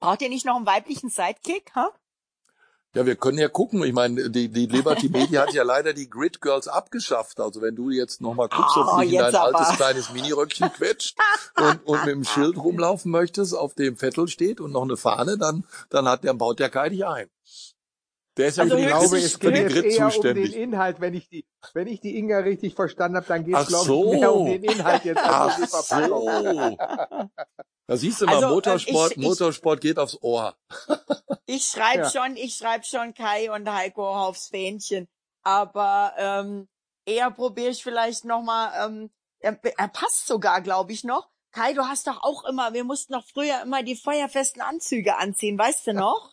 Braucht 0.00 0.22
ihr 0.22 0.30
nicht 0.30 0.46
noch 0.46 0.56
einen 0.56 0.66
weiblichen 0.66 1.10
Sidekick? 1.10 1.74
Ha? 1.74 1.92
Ja, 2.94 3.04
wir 3.06 3.16
können 3.16 3.38
ja 3.38 3.48
gucken. 3.48 3.82
Ich 3.84 3.92
meine, 3.92 4.30
die, 4.30 4.48
die 4.48 4.66
Liberty 4.66 5.08
Media 5.12 5.42
hat 5.42 5.52
ja 5.52 5.64
leider 5.64 5.92
die 5.92 6.08
Grid 6.08 6.40
Girls 6.40 6.68
abgeschafft. 6.68 7.40
Also 7.40 7.60
wenn 7.60 7.74
du 7.74 7.90
jetzt 7.90 8.20
nochmal 8.20 8.48
guckst, 8.48 8.76
ob 8.76 8.86
Oh, 8.92 8.96
du 8.96 9.02
dich 9.02 9.12
in 9.14 9.18
dein 9.18 9.34
aber. 9.34 9.58
altes 9.58 9.76
kleines 9.76 10.12
Miniröckchen 10.12 10.72
quetscht 10.72 11.16
und, 11.56 11.84
und 11.86 12.04
mit 12.04 12.14
dem 12.14 12.24
Schild 12.24 12.56
rumlaufen 12.56 13.10
möchtest, 13.10 13.54
auf 13.54 13.74
dem 13.74 13.96
Vettel 13.96 14.28
steht 14.28 14.60
und 14.60 14.72
noch 14.72 14.82
eine 14.82 14.96
Fahne, 14.96 15.36
dann, 15.38 15.64
dann 15.90 16.08
hat 16.08 16.22
der, 16.24 16.34
baut 16.34 16.58
der 16.60 16.70
Kai 16.70 16.88
dich 16.88 17.04
ein. 17.04 17.28
Der 18.36 18.48
ist 18.48 18.56
ja 18.58 18.64
Also 18.64 18.76
Ich 18.76 18.86
glaube, 18.86 19.04
es 19.04 19.10
für 19.10 19.18
jetzt 19.18 19.40
Grid 19.72 19.84
eher 19.84 20.06
um 20.06 20.10
zuständig. 20.12 20.52
den 20.52 20.62
Inhalt, 20.62 21.00
wenn 21.00 21.14
ich 21.14 21.28
die, 21.28 21.44
wenn 21.72 21.86
ich 21.86 22.00
die 22.00 22.16
Inga 22.18 22.38
richtig 22.38 22.74
verstanden 22.74 23.16
habe, 23.16 23.26
dann 23.26 23.44
geht 23.44 23.54
es, 23.56 23.66
glaube 23.68 23.84
so. 23.86 24.12
ich, 24.12 24.20
mehr 24.20 24.34
um 24.34 24.46
den 24.46 24.64
Inhalt 24.64 25.04
jetzt 25.04 25.18
als 25.22 25.28
Ach 25.32 25.56
um 25.58 25.62
die 25.62 25.68
Verpackung. 25.68 26.78
so. 26.78 27.30
Da 27.86 27.96
siehst 27.96 28.20
du 28.22 28.26
mal, 28.26 28.36
Also, 28.36 28.46
äh, 28.46 28.50
Motorsport, 28.50 29.10
ich- 29.12 29.18
ich- 29.18 29.24
Motorsport 29.24 29.80
geht 29.80 29.98
aufs 29.98 30.18
Ohr. 30.22 30.56
Ich 31.46 31.66
schreibe 31.66 32.04
Ja. 32.04 32.10
schon, 32.10 32.36
ich 32.36 32.54
schreibe 32.56 32.84
schon 32.84 33.12
Kai 33.12 33.52
und 33.52 33.70
Heiko 33.70 34.08
aufs 34.08 34.48
Fähnchen. 34.48 35.08
Aber 35.42 36.14
ähm, 36.16 36.68
eher 37.04 37.30
probiere 37.30 37.68
ich 37.68 37.82
vielleicht 37.82 38.24
nochmal, 38.24 38.72
ähm, 38.86 39.10
er, 39.40 39.58
er 39.76 39.88
passt 39.88 40.26
sogar, 40.26 40.62
glaube 40.62 40.92
ich, 40.92 41.04
noch. 41.04 41.28
Kai, 41.52 41.74
du 41.74 41.82
hast 41.82 42.06
doch 42.06 42.22
auch 42.22 42.44
immer, 42.46 42.72
wir 42.72 42.82
mussten 42.84 43.12
doch 43.12 43.24
früher 43.26 43.60
immer 43.62 43.82
die 43.82 43.94
feuerfesten 43.94 44.62
Anzüge 44.62 45.16
anziehen, 45.18 45.58
weißt 45.58 45.86
du 45.88 45.92
noch? 45.92 46.32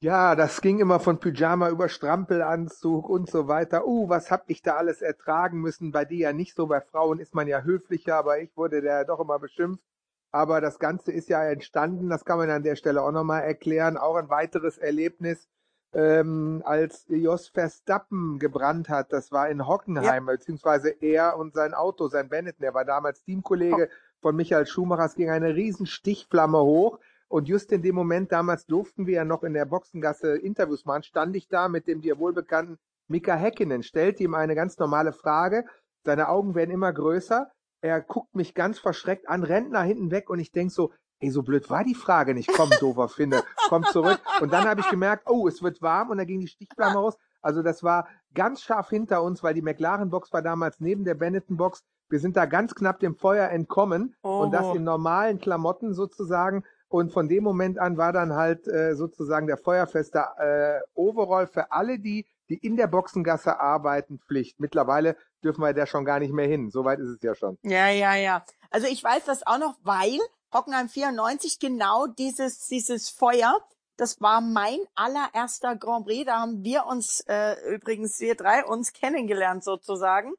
Ja, 0.00 0.34
das 0.34 0.62
ging 0.62 0.80
immer 0.80 1.00
von 1.00 1.20
Pyjama 1.20 1.68
über 1.68 1.88
Strampelanzug 1.90 3.08
und 3.10 3.28
so 3.30 3.46
weiter. 3.46 3.86
Uh, 3.86 4.08
was 4.08 4.30
hab 4.30 4.48
ich 4.48 4.62
da 4.62 4.76
alles 4.76 5.02
ertragen 5.02 5.60
müssen? 5.60 5.92
Bei 5.92 6.04
dir 6.06 6.18
ja 6.18 6.32
nicht 6.32 6.54
so. 6.56 6.66
Bei 6.66 6.80
Frauen 6.80 7.18
ist 7.20 7.34
man 7.34 7.46
ja 7.46 7.60
höflicher, 7.60 8.16
aber 8.16 8.38
ich 8.40 8.56
wurde 8.56 8.80
da 8.80 9.04
doch 9.04 9.20
immer 9.20 9.38
beschimpft. 9.38 9.84
Aber 10.30 10.60
das 10.60 10.78
Ganze 10.78 11.12
ist 11.12 11.28
ja 11.28 11.42
entstanden, 11.44 12.10
das 12.10 12.24
kann 12.24 12.38
man 12.38 12.50
an 12.50 12.62
der 12.62 12.76
Stelle 12.76 13.02
auch 13.02 13.12
nochmal 13.12 13.42
erklären. 13.42 13.96
Auch 13.96 14.16
ein 14.16 14.28
weiteres 14.28 14.76
Erlebnis, 14.76 15.48
ähm, 15.92 16.62
als 16.64 17.06
Jos 17.08 17.48
Verstappen 17.48 18.38
gebrannt 18.38 18.88
hat. 18.88 19.12
Das 19.12 19.32
war 19.32 19.48
in 19.48 19.66
Hockenheim, 19.66 20.26
beziehungsweise 20.26 20.90
er 20.90 21.38
und 21.38 21.54
sein 21.54 21.74
Auto, 21.74 22.08
sein 22.08 22.28
Benetton. 22.28 22.64
Er 22.64 22.74
war 22.74 22.84
damals 22.84 23.22
Teamkollege 23.22 23.88
von 24.20 24.36
Michael 24.36 24.66
Schumacher. 24.66 25.06
Es 25.06 25.14
ging 25.14 25.30
eine 25.30 25.54
riesen 25.54 25.86
Stichflamme 25.86 26.58
hoch. 26.58 26.98
Und 27.28 27.48
just 27.48 27.72
in 27.72 27.82
dem 27.82 27.94
Moment, 27.94 28.32
damals 28.32 28.66
durften 28.66 29.06
wir 29.06 29.16
ja 29.16 29.24
noch 29.24 29.42
in 29.42 29.52
der 29.52 29.66
Boxengasse 29.66 30.36
Interviews 30.36 30.86
machen, 30.86 31.02
stand 31.02 31.36
ich 31.36 31.48
da 31.48 31.68
mit 31.68 31.86
dem 31.86 32.00
dir 32.00 32.18
wohlbekannten 32.18 32.78
Mika 33.06 33.34
Häkkinen, 33.34 33.82
stellte 33.82 34.22
ihm 34.22 34.34
eine 34.34 34.54
ganz 34.54 34.78
normale 34.78 35.12
Frage. 35.12 35.64
Seine 36.04 36.28
Augen 36.28 36.54
werden 36.54 36.70
immer 36.70 36.92
größer. 36.92 37.50
Er 37.80 38.00
guckt 38.00 38.34
mich 38.34 38.54
ganz 38.54 38.78
verschreckt 38.78 39.28
an, 39.28 39.44
rennt 39.44 39.70
nach 39.70 39.84
hinten 39.84 40.10
weg 40.10 40.30
und 40.30 40.38
ich 40.40 40.52
denk 40.52 40.72
so, 40.72 40.92
ey, 41.20 41.30
so 41.30 41.42
blöd 41.42 41.68
war 41.70 41.84
die 41.84 41.94
Frage 41.94 42.34
nicht. 42.34 42.50
Komm, 42.52 42.70
doofer 42.80 43.08
Finne, 43.08 43.42
komm 43.68 43.84
zurück. 43.84 44.20
Und 44.40 44.52
dann 44.52 44.68
habe 44.68 44.80
ich 44.80 44.88
gemerkt, 44.90 45.24
oh, 45.26 45.46
es 45.48 45.62
wird 45.62 45.80
warm 45.82 46.10
und 46.10 46.18
da 46.18 46.24
ging 46.24 46.40
die 46.40 46.48
Stichflamme 46.48 46.96
raus. 46.98 47.16
Also 47.40 47.62
das 47.62 47.82
war 47.82 48.08
ganz 48.34 48.62
scharf 48.62 48.88
hinter 48.90 49.22
uns, 49.22 49.42
weil 49.42 49.54
die 49.54 49.62
McLaren-Box 49.62 50.32
war 50.32 50.42
damals 50.42 50.80
neben 50.80 51.04
der 51.04 51.14
Benetton-Box. 51.14 51.82
Wir 52.10 52.18
sind 52.20 52.36
da 52.36 52.46
ganz 52.46 52.74
knapp 52.74 52.98
dem 53.00 53.14
Feuer 53.14 53.48
entkommen 53.50 54.16
und 54.22 54.52
das 54.52 54.66
Oh. 54.66 54.74
in 54.74 54.82
normalen 54.84 55.38
Klamotten 55.38 55.94
sozusagen. 55.94 56.64
Und 56.88 57.12
von 57.12 57.28
dem 57.28 57.44
Moment 57.44 57.78
an 57.78 57.96
war 57.98 58.12
dann 58.12 58.32
halt 58.32 58.66
äh, 58.66 58.94
sozusagen 58.96 59.46
der 59.46 59.58
feuerfeste 59.58 60.24
äh, 60.38 60.80
Overall 60.94 61.46
für 61.46 61.70
alle, 61.70 61.98
die, 61.98 62.26
die 62.48 62.56
in 62.58 62.76
der 62.76 62.86
Boxengasse 62.86 63.60
arbeiten, 63.60 64.20
Pflicht. 64.26 64.60
Mittlerweile 64.60 65.16
dürfen 65.42 65.62
wir 65.62 65.72
da 65.72 65.86
schon 65.86 66.04
gar 66.04 66.18
nicht 66.18 66.32
mehr 66.32 66.46
hin. 66.46 66.70
Soweit 66.70 66.98
ist 66.98 67.08
es 67.08 67.22
ja 67.22 67.34
schon. 67.34 67.58
Ja, 67.62 67.88
ja, 67.88 68.14
ja. 68.14 68.44
Also 68.70 68.86
ich 68.86 69.02
weiß 69.02 69.24
das 69.24 69.46
auch 69.46 69.58
noch, 69.58 69.76
weil 69.82 70.18
Hockenheim 70.52 70.88
94 70.88 71.58
genau 71.58 72.06
dieses, 72.06 72.66
dieses 72.68 73.10
Feuer, 73.10 73.58
das 73.96 74.20
war 74.20 74.40
mein 74.40 74.78
allererster 74.94 75.76
Grand 75.76 76.06
Prix. 76.06 76.26
Da 76.26 76.40
haben 76.40 76.62
wir 76.64 76.86
uns, 76.86 77.20
äh, 77.28 77.56
übrigens 77.74 78.20
wir 78.20 78.34
drei, 78.34 78.64
uns 78.64 78.92
kennengelernt 78.92 79.64
sozusagen. 79.64 80.32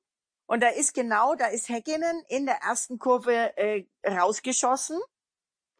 Und 0.47 0.63
da 0.63 0.69
ist 0.69 0.95
genau, 0.95 1.35
da 1.35 1.45
ist 1.47 1.69
Häkkinen 1.69 2.23
in 2.27 2.47
der 2.47 2.55
ersten 2.63 2.97
Kurve 2.97 3.55
äh, 3.55 3.85
rausgeschossen. 4.07 4.99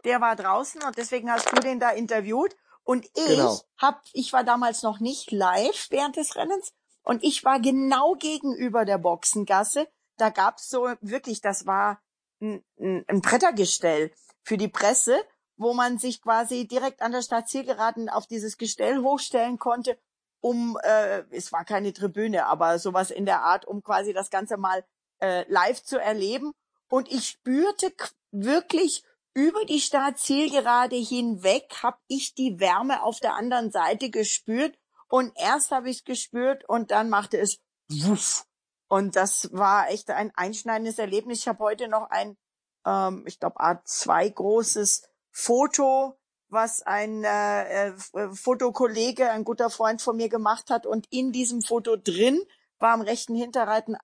Der 0.04 0.22
war 0.22 0.36
draußen 0.36 0.82
und 0.84 0.98
deswegen 0.98 1.32
hast 1.32 1.52
du 1.52 1.60
den 1.60 1.80
da 1.80 1.90
interviewt. 1.90 2.56
Und 2.90 3.06
ich 3.06 3.28
Genau. 3.28 3.62
hab, 3.78 4.02
ich 4.14 4.34
war 4.34 4.44
damals 4.44 4.82
noch 4.82 5.00
nicht 5.00 5.30
live 5.30 5.92
während 5.92 6.16
des 6.16 6.36
Rennens 6.36 6.74
und 7.04 7.24
ich 7.24 7.44
war 7.46 7.60
genau 7.60 8.16
gegenüber 8.16 8.84
der 8.84 8.98
Boxengasse. 8.98 9.88
Da 10.18 10.32
gab's 10.32 10.70
so 10.70 10.90
wirklich, 11.00 11.40
das 11.40 11.68
war 11.68 12.02
ein, 12.42 12.64
ein, 12.80 13.06
ein 13.08 13.22
Brettergestell 13.22 14.12
für 14.42 14.58
die 14.58 14.70
Presse, 14.70 15.24
wo 15.56 15.76
man 15.76 16.00
sich 16.00 16.20
quasi 16.20 16.66
direkt 16.66 17.04
an 17.04 17.12
der 17.12 17.22
Startzielgeraden 17.22 18.10
auf 18.10 18.26
dieses 18.26 18.58
Gestell 18.58 19.04
hochstellen 19.04 19.60
konnte, 19.60 20.00
um, 20.42 20.76
äh, 20.82 21.20
es 21.30 21.52
war 21.52 21.66
keine 21.66 21.94
Tribüne, 21.94 22.48
aber 22.48 22.80
sowas 22.80 23.12
in 23.12 23.28
der 23.28 23.44
Art, 23.44 23.66
um 23.66 23.84
quasi 23.84 24.14
das 24.14 24.32
Ganze 24.32 24.58
mal 24.58 24.84
äh, 25.22 25.46
live 25.48 25.84
zu 25.84 26.00
erleben. 26.00 26.54
Und 26.90 27.08
ich 27.12 27.28
spürte 27.28 27.94
wirklich 28.32 29.04
über 29.34 29.66
die 29.66 29.80
Startzielgerade 29.80 30.96
hinweg, 30.96 31.72
habe 31.82 32.00
ich 32.08 32.34
die 32.36 32.60
Wärme 32.60 33.04
auf 33.04 33.20
der 33.20 33.36
anderen 33.36 33.72
Seite 33.72 34.10
gespürt. 34.10 34.78
Und 35.08 35.32
erst 35.36 35.72
habe 35.72 35.90
ich 35.90 35.98
es 35.98 36.04
gespürt 36.04 36.68
und 36.68 36.92
dann 36.92 37.10
machte 37.10 37.38
es 37.38 37.60
wuff. 37.90 38.46
Und 38.88 39.16
das 39.16 39.50
war 39.52 39.90
echt 39.90 40.10
ein 40.10 40.32
einschneidendes 40.36 40.98
Erlebnis. 40.98 41.40
Ich 41.40 41.48
habe 41.48 41.64
heute 41.64 41.88
noch 41.88 42.10
ein, 42.10 42.38
ähm, 42.86 43.24
ich 43.28 43.40
glaube, 43.40 43.60
A2 43.60 44.32
großes 44.32 45.04
Foto, 45.32 46.20
was 46.48 46.82
ein 46.82 47.24
äh, 47.24 47.90
äh, 47.90 47.94
Fotokollege, 48.34 49.30
ein 49.30 49.44
guter 49.44 49.70
Freund 49.70 50.02
von 50.02 50.18
mir 50.18 50.30
gemacht 50.30 50.70
hat. 50.70 50.88
Und 50.88 51.08
in 51.12 51.32
diesem 51.32 51.62
Foto 51.62 51.96
drin 51.96 52.42
war 52.80 52.94
am 52.94 53.02
rechten 53.02 53.36
Hinterreifen, 53.36 53.98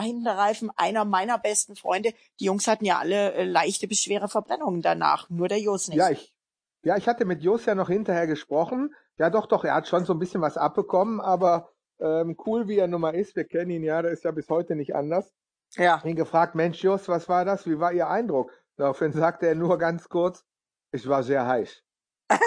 Hinterreifen 0.00 0.70
einer 0.76 1.04
meiner 1.04 1.38
besten 1.38 1.76
Freunde. 1.76 2.12
Die 2.40 2.44
Jungs 2.44 2.66
hatten 2.66 2.84
ja 2.84 2.98
alle 2.98 3.32
äh, 3.32 3.44
leichte 3.44 3.88
bis 3.88 4.02
schwere 4.02 4.28
Verbrennungen 4.28 4.82
danach, 4.82 5.28
nur 5.30 5.48
der 5.48 5.60
Jos 5.60 5.88
nicht. 5.88 5.98
Ja, 5.98 6.10
ich, 6.10 6.32
ja, 6.82 6.96
ich 6.96 7.08
hatte 7.08 7.24
mit 7.24 7.42
Jos 7.42 7.66
ja 7.66 7.74
noch 7.74 7.88
hinterher 7.88 8.26
gesprochen. 8.26 8.94
Ja, 9.18 9.30
doch, 9.30 9.46
doch, 9.46 9.64
er 9.64 9.74
hat 9.74 9.88
schon 9.88 10.04
so 10.04 10.12
ein 10.12 10.18
bisschen 10.18 10.42
was 10.42 10.56
abbekommen, 10.56 11.20
aber 11.20 11.70
ähm, 12.00 12.36
cool, 12.46 12.68
wie 12.68 12.78
er 12.78 12.86
nun 12.86 13.00
mal 13.00 13.14
ist. 13.14 13.34
Wir 13.34 13.44
kennen 13.44 13.70
ihn 13.70 13.82
ja, 13.82 14.02
der 14.02 14.12
ist 14.12 14.24
ja 14.24 14.30
bis 14.30 14.48
heute 14.48 14.76
nicht 14.76 14.94
anders. 14.94 15.32
ja. 15.74 16.00
ihn 16.04 16.16
gefragt, 16.16 16.54
Mensch, 16.54 16.82
Jos, 16.82 17.08
was 17.08 17.28
war 17.28 17.44
das? 17.44 17.66
Wie 17.66 17.80
war 17.80 17.92
Ihr 17.92 18.08
Eindruck? 18.08 18.52
Daraufhin 18.76 19.12
sagte 19.12 19.46
er 19.46 19.54
nur 19.56 19.76
ganz 19.78 20.08
kurz, 20.08 20.44
ich 20.92 21.06
war 21.08 21.22
sehr 21.22 21.46
heiß. 21.46 21.82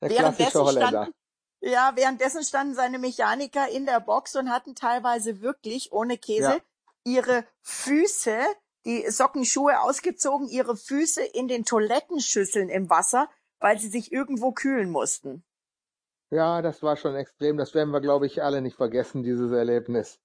Der 0.00 0.10
klassische 0.10 0.62
Holländer. 0.62 0.88
standen, 0.88 1.14
ja, 1.64 1.92
währenddessen 1.94 2.44
standen 2.44 2.74
seine 2.74 2.98
Mechaniker 2.98 3.68
in 3.68 3.86
der 3.86 4.00
Box 4.00 4.36
und 4.36 4.50
hatten 4.50 4.74
teilweise 4.74 5.40
wirklich 5.40 5.92
ohne 5.92 6.18
Käse 6.18 6.56
Ja. 6.56 6.60
ihre 7.04 7.46
Füße 7.62 8.38
die 8.84 9.10
Sockenschuhe 9.10 9.80
ausgezogen, 9.80 10.46
ihre 10.48 10.76
Füße 10.76 11.22
in 11.22 11.48
den 11.48 11.64
Toilettenschüsseln 11.64 12.68
im 12.68 12.90
Wasser, 12.90 13.30
weil 13.60 13.78
sie 13.78 13.88
sich 13.88 14.12
irgendwo 14.12 14.52
kühlen 14.52 14.90
mussten. 14.90 15.42
Ja, 16.30 16.60
das 16.60 16.82
war 16.82 16.96
schon 16.96 17.14
extrem. 17.16 17.56
Das 17.56 17.74
werden 17.74 17.90
wir, 17.90 18.00
glaube 18.00 18.26
ich, 18.26 18.42
alle 18.42 18.60
nicht 18.60 18.76
vergessen, 18.76 19.22
dieses 19.22 19.52
Erlebnis. 19.52 20.18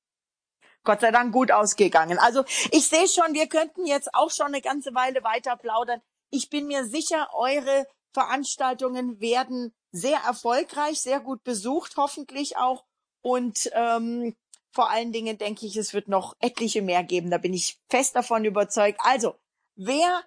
Gott 0.83 1.01
sei 1.01 1.11
Dank 1.11 1.31
gut 1.33 1.51
ausgegangen. 1.51 2.17
Also 2.19 2.43
ich 2.71 2.87
sehe 2.87 3.07
schon, 3.07 3.33
wir 3.33 3.47
könnten 3.47 3.85
jetzt 3.85 4.13
auch 4.13 4.31
schon 4.31 4.47
eine 4.47 4.61
ganze 4.61 4.93
Weile 4.93 5.23
weiter 5.23 5.55
plaudern. 5.55 6.01
Ich 6.31 6.49
bin 6.49 6.67
mir 6.67 6.85
sicher, 6.85 7.29
eure 7.33 7.85
Veranstaltungen 8.13 9.19
werden 9.19 9.73
sehr 9.91 10.19
erfolgreich, 10.19 11.01
sehr 11.01 11.19
gut 11.19 11.43
besucht, 11.43 11.97
hoffentlich 11.97 12.57
auch. 12.57 12.85
Und 13.21 13.69
ähm, 13.73 14.35
vor 14.71 14.89
allen 14.89 15.11
Dingen 15.11 15.37
denke 15.37 15.65
ich, 15.65 15.75
es 15.75 15.93
wird 15.93 16.07
noch 16.07 16.35
etliche 16.39 16.81
mehr 16.81 17.03
geben. 17.03 17.31
Da 17.31 17.37
bin 17.37 17.53
ich 17.53 17.79
fest 17.89 18.15
davon 18.15 18.45
überzeugt. 18.45 18.99
Also, 19.03 19.35
wer 19.75 20.23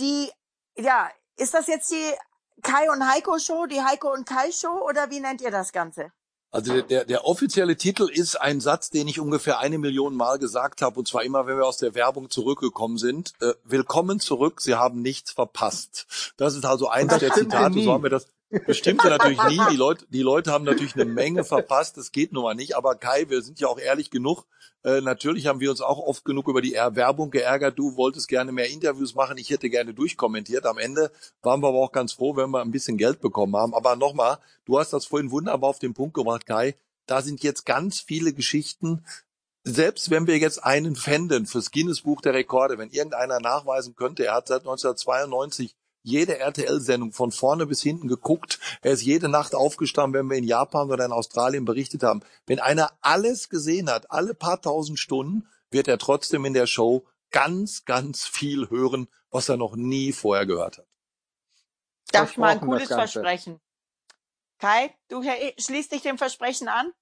die, 0.00 0.30
ja, 0.76 1.10
ist 1.36 1.54
das 1.54 1.66
jetzt 1.66 1.90
die 1.90 2.12
Kai 2.62 2.90
und 2.90 3.06
Heiko 3.06 3.38
Show, 3.38 3.66
die 3.66 3.82
Heiko 3.82 4.12
und 4.12 4.26
Kai 4.26 4.50
Show 4.52 4.86
oder 4.88 5.10
wie 5.10 5.20
nennt 5.20 5.40
ihr 5.40 5.50
das 5.50 5.72
Ganze? 5.72 6.12
Also 6.54 6.82
der, 6.82 7.04
der 7.04 7.24
offizielle 7.24 7.76
Titel 7.76 8.08
ist 8.08 8.40
ein 8.40 8.60
Satz, 8.60 8.88
den 8.90 9.08
ich 9.08 9.18
ungefähr 9.18 9.58
eine 9.58 9.76
Million 9.76 10.14
Mal 10.14 10.38
gesagt 10.38 10.82
habe, 10.82 11.00
und 11.00 11.08
zwar 11.08 11.24
immer, 11.24 11.48
wenn 11.48 11.56
wir 11.56 11.66
aus 11.66 11.78
der 11.78 11.96
Werbung 11.96 12.30
zurückgekommen 12.30 12.96
sind. 12.96 13.32
Äh, 13.40 13.54
Willkommen 13.64 14.20
zurück, 14.20 14.60
Sie 14.60 14.76
haben 14.76 15.02
nichts 15.02 15.32
verpasst. 15.32 16.06
Das 16.36 16.54
ist 16.54 16.64
also 16.64 16.88
eins 16.88 17.18
der 17.18 17.32
Zitate, 17.32 17.82
so 17.82 17.92
haben 17.92 18.04
wir 18.04 18.10
das. 18.10 18.28
Bestimmte 18.66 19.08
natürlich 19.08 19.42
nie. 19.44 19.60
Die 19.70 19.76
Leute, 19.76 20.06
die 20.08 20.22
Leute 20.22 20.52
haben 20.52 20.64
natürlich 20.64 20.94
eine 20.94 21.04
Menge 21.04 21.44
verpasst. 21.44 21.96
Das 21.96 22.12
geht 22.12 22.32
nun 22.32 22.44
mal 22.44 22.54
nicht. 22.54 22.76
Aber 22.76 22.94
Kai, 22.94 23.26
wir 23.28 23.42
sind 23.42 23.60
ja 23.60 23.68
auch 23.68 23.78
ehrlich 23.78 24.10
genug. 24.10 24.46
Äh, 24.82 25.00
natürlich 25.00 25.46
haben 25.46 25.60
wir 25.60 25.70
uns 25.70 25.80
auch 25.80 25.98
oft 25.98 26.24
genug 26.24 26.48
über 26.48 26.60
die 26.60 26.72
Werbung 26.72 27.30
geärgert. 27.30 27.78
Du 27.78 27.96
wolltest 27.96 28.28
gerne 28.28 28.52
mehr 28.52 28.68
Interviews 28.68 29.14
machen. 29.14 29.38
Ich 29.38 29.50
hätte 29.50 29.70
gerne 29.70 29.94
durchkommentiert. 29.94 30.66
Am 30.66 30.78
Ende 30.78 31.10
waren 31.42 31.60
wir 31.60 31.68
aber 31.68 31.78
auch 31.78 31.92
ganz 31.92 32.12
froh, 32.12 32.36
wenn 32.36 32.50
wir 32.50 32.60
ein 32.60 32.70
bisschen 32.70 32.98
Geld 32.98 33.20
bekommen 33.20 33.56
haben. 33.56 33.74
Aber 33.74 33.96
nochmal, 33.96 34.38
du 34.64 34.78
hast 34.78 34.92
das 34.92 35.06
vorhin 35.06 35.30
wunderbar 35.30 35.70
auf 35.70 35.78
den 35.78 35.94
Punkt 35.94 36.14
gebracht, 36.14 36.46
Kai. 36.46 36.76
Da 37.06 37.22
sind 37.22 37.42
jetzt 37.42 37.66
ganz 37.66 38.00
viele 38.00 38.32
Geschichten, 38.32 39.04
selbst 39.64 40.10
wenn 40.10 40.26
wir 40.26 40.36
jetzt 40.38 40.62
einen 40.62 40.94
fänden 40.94 41.46
fürs 41.46 41.70
Guinness 41.70 42.02
Buch 42.02 42.20
der 42.20 42.34
Rekorde, 42.34 42.76
wenn 42.76 42.90
irgendeiner 42.90 43.40
nachweisen 43.40 43.96
könnte, 43.96 44.26
er 44.26 44.34
hat 44.34 44.48
seit 44.48 44.60
1992 44.60 45.74
jede 46.04 46.38
RTL-Sendung 46.38 47.12
von 47.12 47.32
vorne 47.32 47.66
bis 47.66 47.82
hinten 47.82 48.08
geguckt. 48.08 48.60
Er 48.82 48.92
ist 48.92 49.02
jede 49.02 49.28
Nacht 49.28 49.54
aufgestanden, 49.54 50.20
wenn 50.20 50.30
wir 50.30 50.36
in 50.36 50.44
Japan 50.44 50.90
oder 50.90 51.04
in 51.06 51.12
Australien 51.12 51.64
berichtet 51.64 52.02
haben. 52.02 52.20
Wenn 52.46 52.60
einer 52.60 52.92
alles 53.00 53.48
gesehen 53.48 53.90
hat, 53.90 54.10
alle 54.10 54.34
paar 54.34 54.60
tausend 54.60 54.98
Stunden, 54.98 55.48
wird 55.70 55.88
er 55.88 55.98
trotzdem 55.98 56.44
in 56.44 56.52
der 56.52 56.66
Show 56.66 57.06
ganz, 57.30 57.84
ganz 57.84 58.24
viel 58.24 58.70
hören, 58.70 59.08
was 59.30 59.48
er 59.48 59.56
noch 59.56 59.74
nie 59.74 60.12
vorher 60.12 60.46
gehört 60.46 60.78
hat. 60.78 60.86
Darf 62.12 62.30
ich 62.32 62.36
mal 62.36 62.50
ein 62.50 62.60
cooles 62.60 62.88
Versprechen? 62.88 63.60
Kai, 64.58 64.94
du 65.08 65.22
schließt 65.58 65.90
dich 65.90 66.02
dem 66.02 66.18
Versprechen 66.18 66.68
an? 66.68 66.92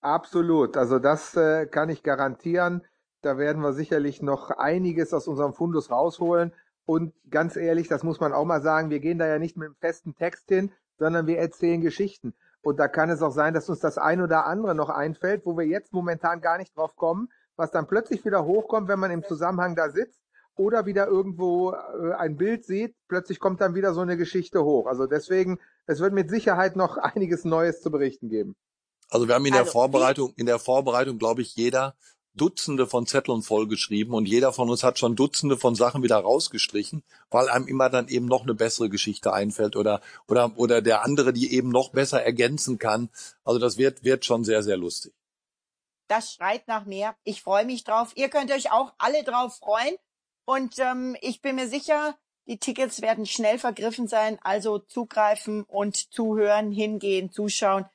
Absolut. 0.00 0.76
Also 0.76 0.98
das 0.98 1.36
äh, 1.36 1.66
kann 1.66 1.90
ich 1.90 2.02
garantieren. 2.02 2.86
Da 3.20 3.36
werden 3.36 3.62
wir 3.62 3.72
sicherlich 3.72 4.22
noch 4.22 4.50
einiges 4.50 5.12
aus 5.12 5.28
unserem 5.28 5.54
Fundus 5.54 5.90
rausholen. 5.90 6.52
Und 6.84 7.14
ganz 7.30 7.56
ehrlich, 7.56 7.88
das 7.88 8.02
muss 8.02 8.20
man 8.20 8.32
auch 8.32 8.44
mal 8.44 8.62
sagen, 8.62 8.90
wir 8.90 9.00
gehen 9.00 9.18
da 9.18 9.26
ja 9.26 9.38
nicht 9.38 9.56
mit 9.56 9.66
einem 9.66 9.76
festen 9.76 10.14
Text 10.14 10.48
hin, 10.48 10.72
sondern 10.98 11.26
wir 11.26 11.38
erzählen 11.38 11.80
Geschichten. 11.80 12.34
Und 12.62 12.78
da 12.78 12.88
kann 12.88 13.10
es 13.10 13.22
auch 13.22 13.32
sein, 13.32 13.54
dass 13.54 13.68
uns 13.68 13.80
das 13.80 13.98
ein 13.98 14.20
oder 14.20 14.46
andere 14.46 14.74
noch 14.74 14.88
einfällt, 14.88 15.44
wo 15.44 15.56
wir 15.56 15.66
jetzt 15.66 15.92
momentan 15.92 16.40
gar 16.40 16.58
nicht 16.58 16.76
drauf 16.76 16.96
kommen, 16.96 17.28
was 17.56 17.70
dann 17.70 17.86
plötzlich 17.86 18.24
wieder 18.24 18.44
hochkommt, 18.44 18.88
wenn 18.88 19.00
man 19.00 19.10
im 19.10 19.24
Zusammenhang 19.24 19.74
da 19.74 19.90
sitzt 19.90 20.20
oder 20.54 20.86
wieder 20.86 21.06
irgendwo 21.06 21.72
äh, 21.72 22.12
ein 22.14 22.36
Bild 22.36 22.64
sieht, 22.64 22.94
plötzlich 23.08 23.40
kommt 23.40 23.60
dann 23.60 23.74
wieder 23.74 23.94
so 23.94 24.00
eine 24.00 24.16
Geschichte 24.16 24.64
hoch. 24.64 24.86
Also 24.86 25.06
deswegen, 25.06 25.58
es 25.86 26.00
wird 26.00 26.12
mit 26.12 26.30
Sicherheit 26.30 26.76
noch 26.76 26.96
einiges 26.98 27.44
Neues 27.44 27.80
zu 27.80 27.90
berichten 27.90 28.28
geben. 28.28 28.54
Also 29.10 29.28
wir 29.28 29.34
haben 29.34 29.44
in 29.44 29.52
der 29.52 29.62
also, 29.62 29.72
Vorbereitung, 29.72 30.32
in 30.36 30.46
der 30.46 30.58
Vorbereitung, 30.58 31.18
glaube 31.18 31.42
ich, 31.42 31.54
jeder 31.54 31.94
Dutzende 32.34 32.86
von 32.86 33.06
Zetteln 33.06 33.42
vollgeschrieben 33.42 34.14
und 34.14 34.26
jeder 34.26 34.52
von 34.52 34.70
uns 34.70 34.82
hat 34.82 34.98
schon 34.98 35.16
Dutzende 35.16 35.58
von 35.58 35.74
Sachen 35.74 36.02
wieder 36.02 36.16
rausgestrichen, 36.16 37.02
weil 37.30 37.48
einem 37.48 37.66
immer 37.66 37.90
dann 37.90 38.08
eben 38.08 38.26
noch 38.26 38.42
eine 38.42 38.54
bessere 38.54 38.88
Geschichte 38.88 39.32
einfällt 39.32 39.76
oder 39.76 40.00
oder 40.26 40.52
oder 40.56 40.80
der 40.80 41.04
andere 41.04 41.32
die 41.32 41.52
eben 41.52 41.68
noch 41.68 41.90
besser 41.90 42.22
ergänzen 42.22 42.78
kann. 42.78 43.10
Also 43.44 43.58
das 43.58 43.76
wird 43.76 44.02
wird 44.02 44.24
schon 44.24 44.44
sehr 44.44 44.62
sehr 44.62 44.78
lustig. 44.78 45.12
Das 46.08 46.32
schreit 46.32 46.68
nach 46.68 46.86
mehr. 46.86 47.16
Ich 47.24 47.42
freue 47.42 47.66
mich 47.66 47.84
drauf. 47.84 48.12
Ihr 48.16 48.28
könnt 48.28 48.50
euch 48.50 48.72
auch 48.72 48.92
alle 48.98 49.24
drauf 49.24 49.58
freuen 49.58 49.96
und 50.44 50.78
ähm, 50.78 51.16
ich 51.20 51.42
bin 51.42 51.56
mir 51.56 51.68
sicher, 51.68 52.16
die 52.46 52.58
Tickets 52.58 53.02
werden 53.02 53.26
schnell 53.26 53.58
vergriffen 53.58 54.08
sein. 54.08 54.38
Also 54.42 54.78
zugreifen 54.78 55.64
und 55.64 55.96
zuhören, 56.12 56.72
hingehen, 56.72 57.30
zuschauen. 57.30 57.86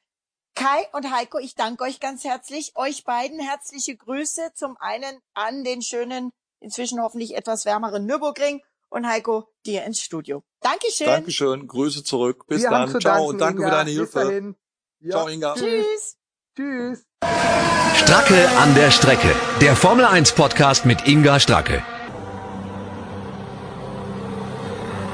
Kai 0.57 0.87
und 0.91 1.11
Heiko, 1.11 1.37
ich 1.37 1.53
danke 1.53 1.83
euch 1.83 1.99
ganz 1.99 2.23
herzlich. 2.23 2.71
Euch 2.73 3.03
beiden 3.03 3.39
herzliche 3.39 3.95
Grüße. 3.95 4.53
Zum 4.55 4.75
einen 4.79 5.19
an 5.35 5.63
den 5.63 5.83
schönen, 5.83 6.31
inzwischen 6.59 6.99
hoffentlich 6.99 7.35
etwas 7.35 7.65
wärmeren 7.65 8.07
Nürburgring 8.07 8.63
und 8.89 9.07
Heiko 9.07 9.47
dir 9.67 9.83
ins 9.83 10.01
Studio. 10.01 10.41
Dankeschön. 10.61 11.05
Dankeschön. 11.05 11.67
Grüße 11.67 12.03
zurück. 12.03 12.47
Bis 12.47 12.63
Wir 12.63 12.71
dann. 12.71 12.89
Ciao 12.89 12.99
danken, 13.01 13.27
und 13.27 13.37
danke 13.37 13.61
Inga. 13.61 13.69
für 13.69 13.75
deine 13.75 13.91
Hilfe. 13.91 14.55
Ja. 14.99 15.11
Ciao, 15.11 15.27
Inga. 15.27 15.53
Tschüss. 15.53 16.17
Tschüss. 16.55 17.05
Stracke 17.97 18.49
an 18.57 18.73
der 18.73 18.89
Strecke. 18.89 19.35
Der 19.61 19.75
Formel 19.75 20.05
1 20.05 20.31
Podcast 20.31 20.87
mit 20.87 21.07
Inga 21.07 21.39
Stracke. 21.39 21.83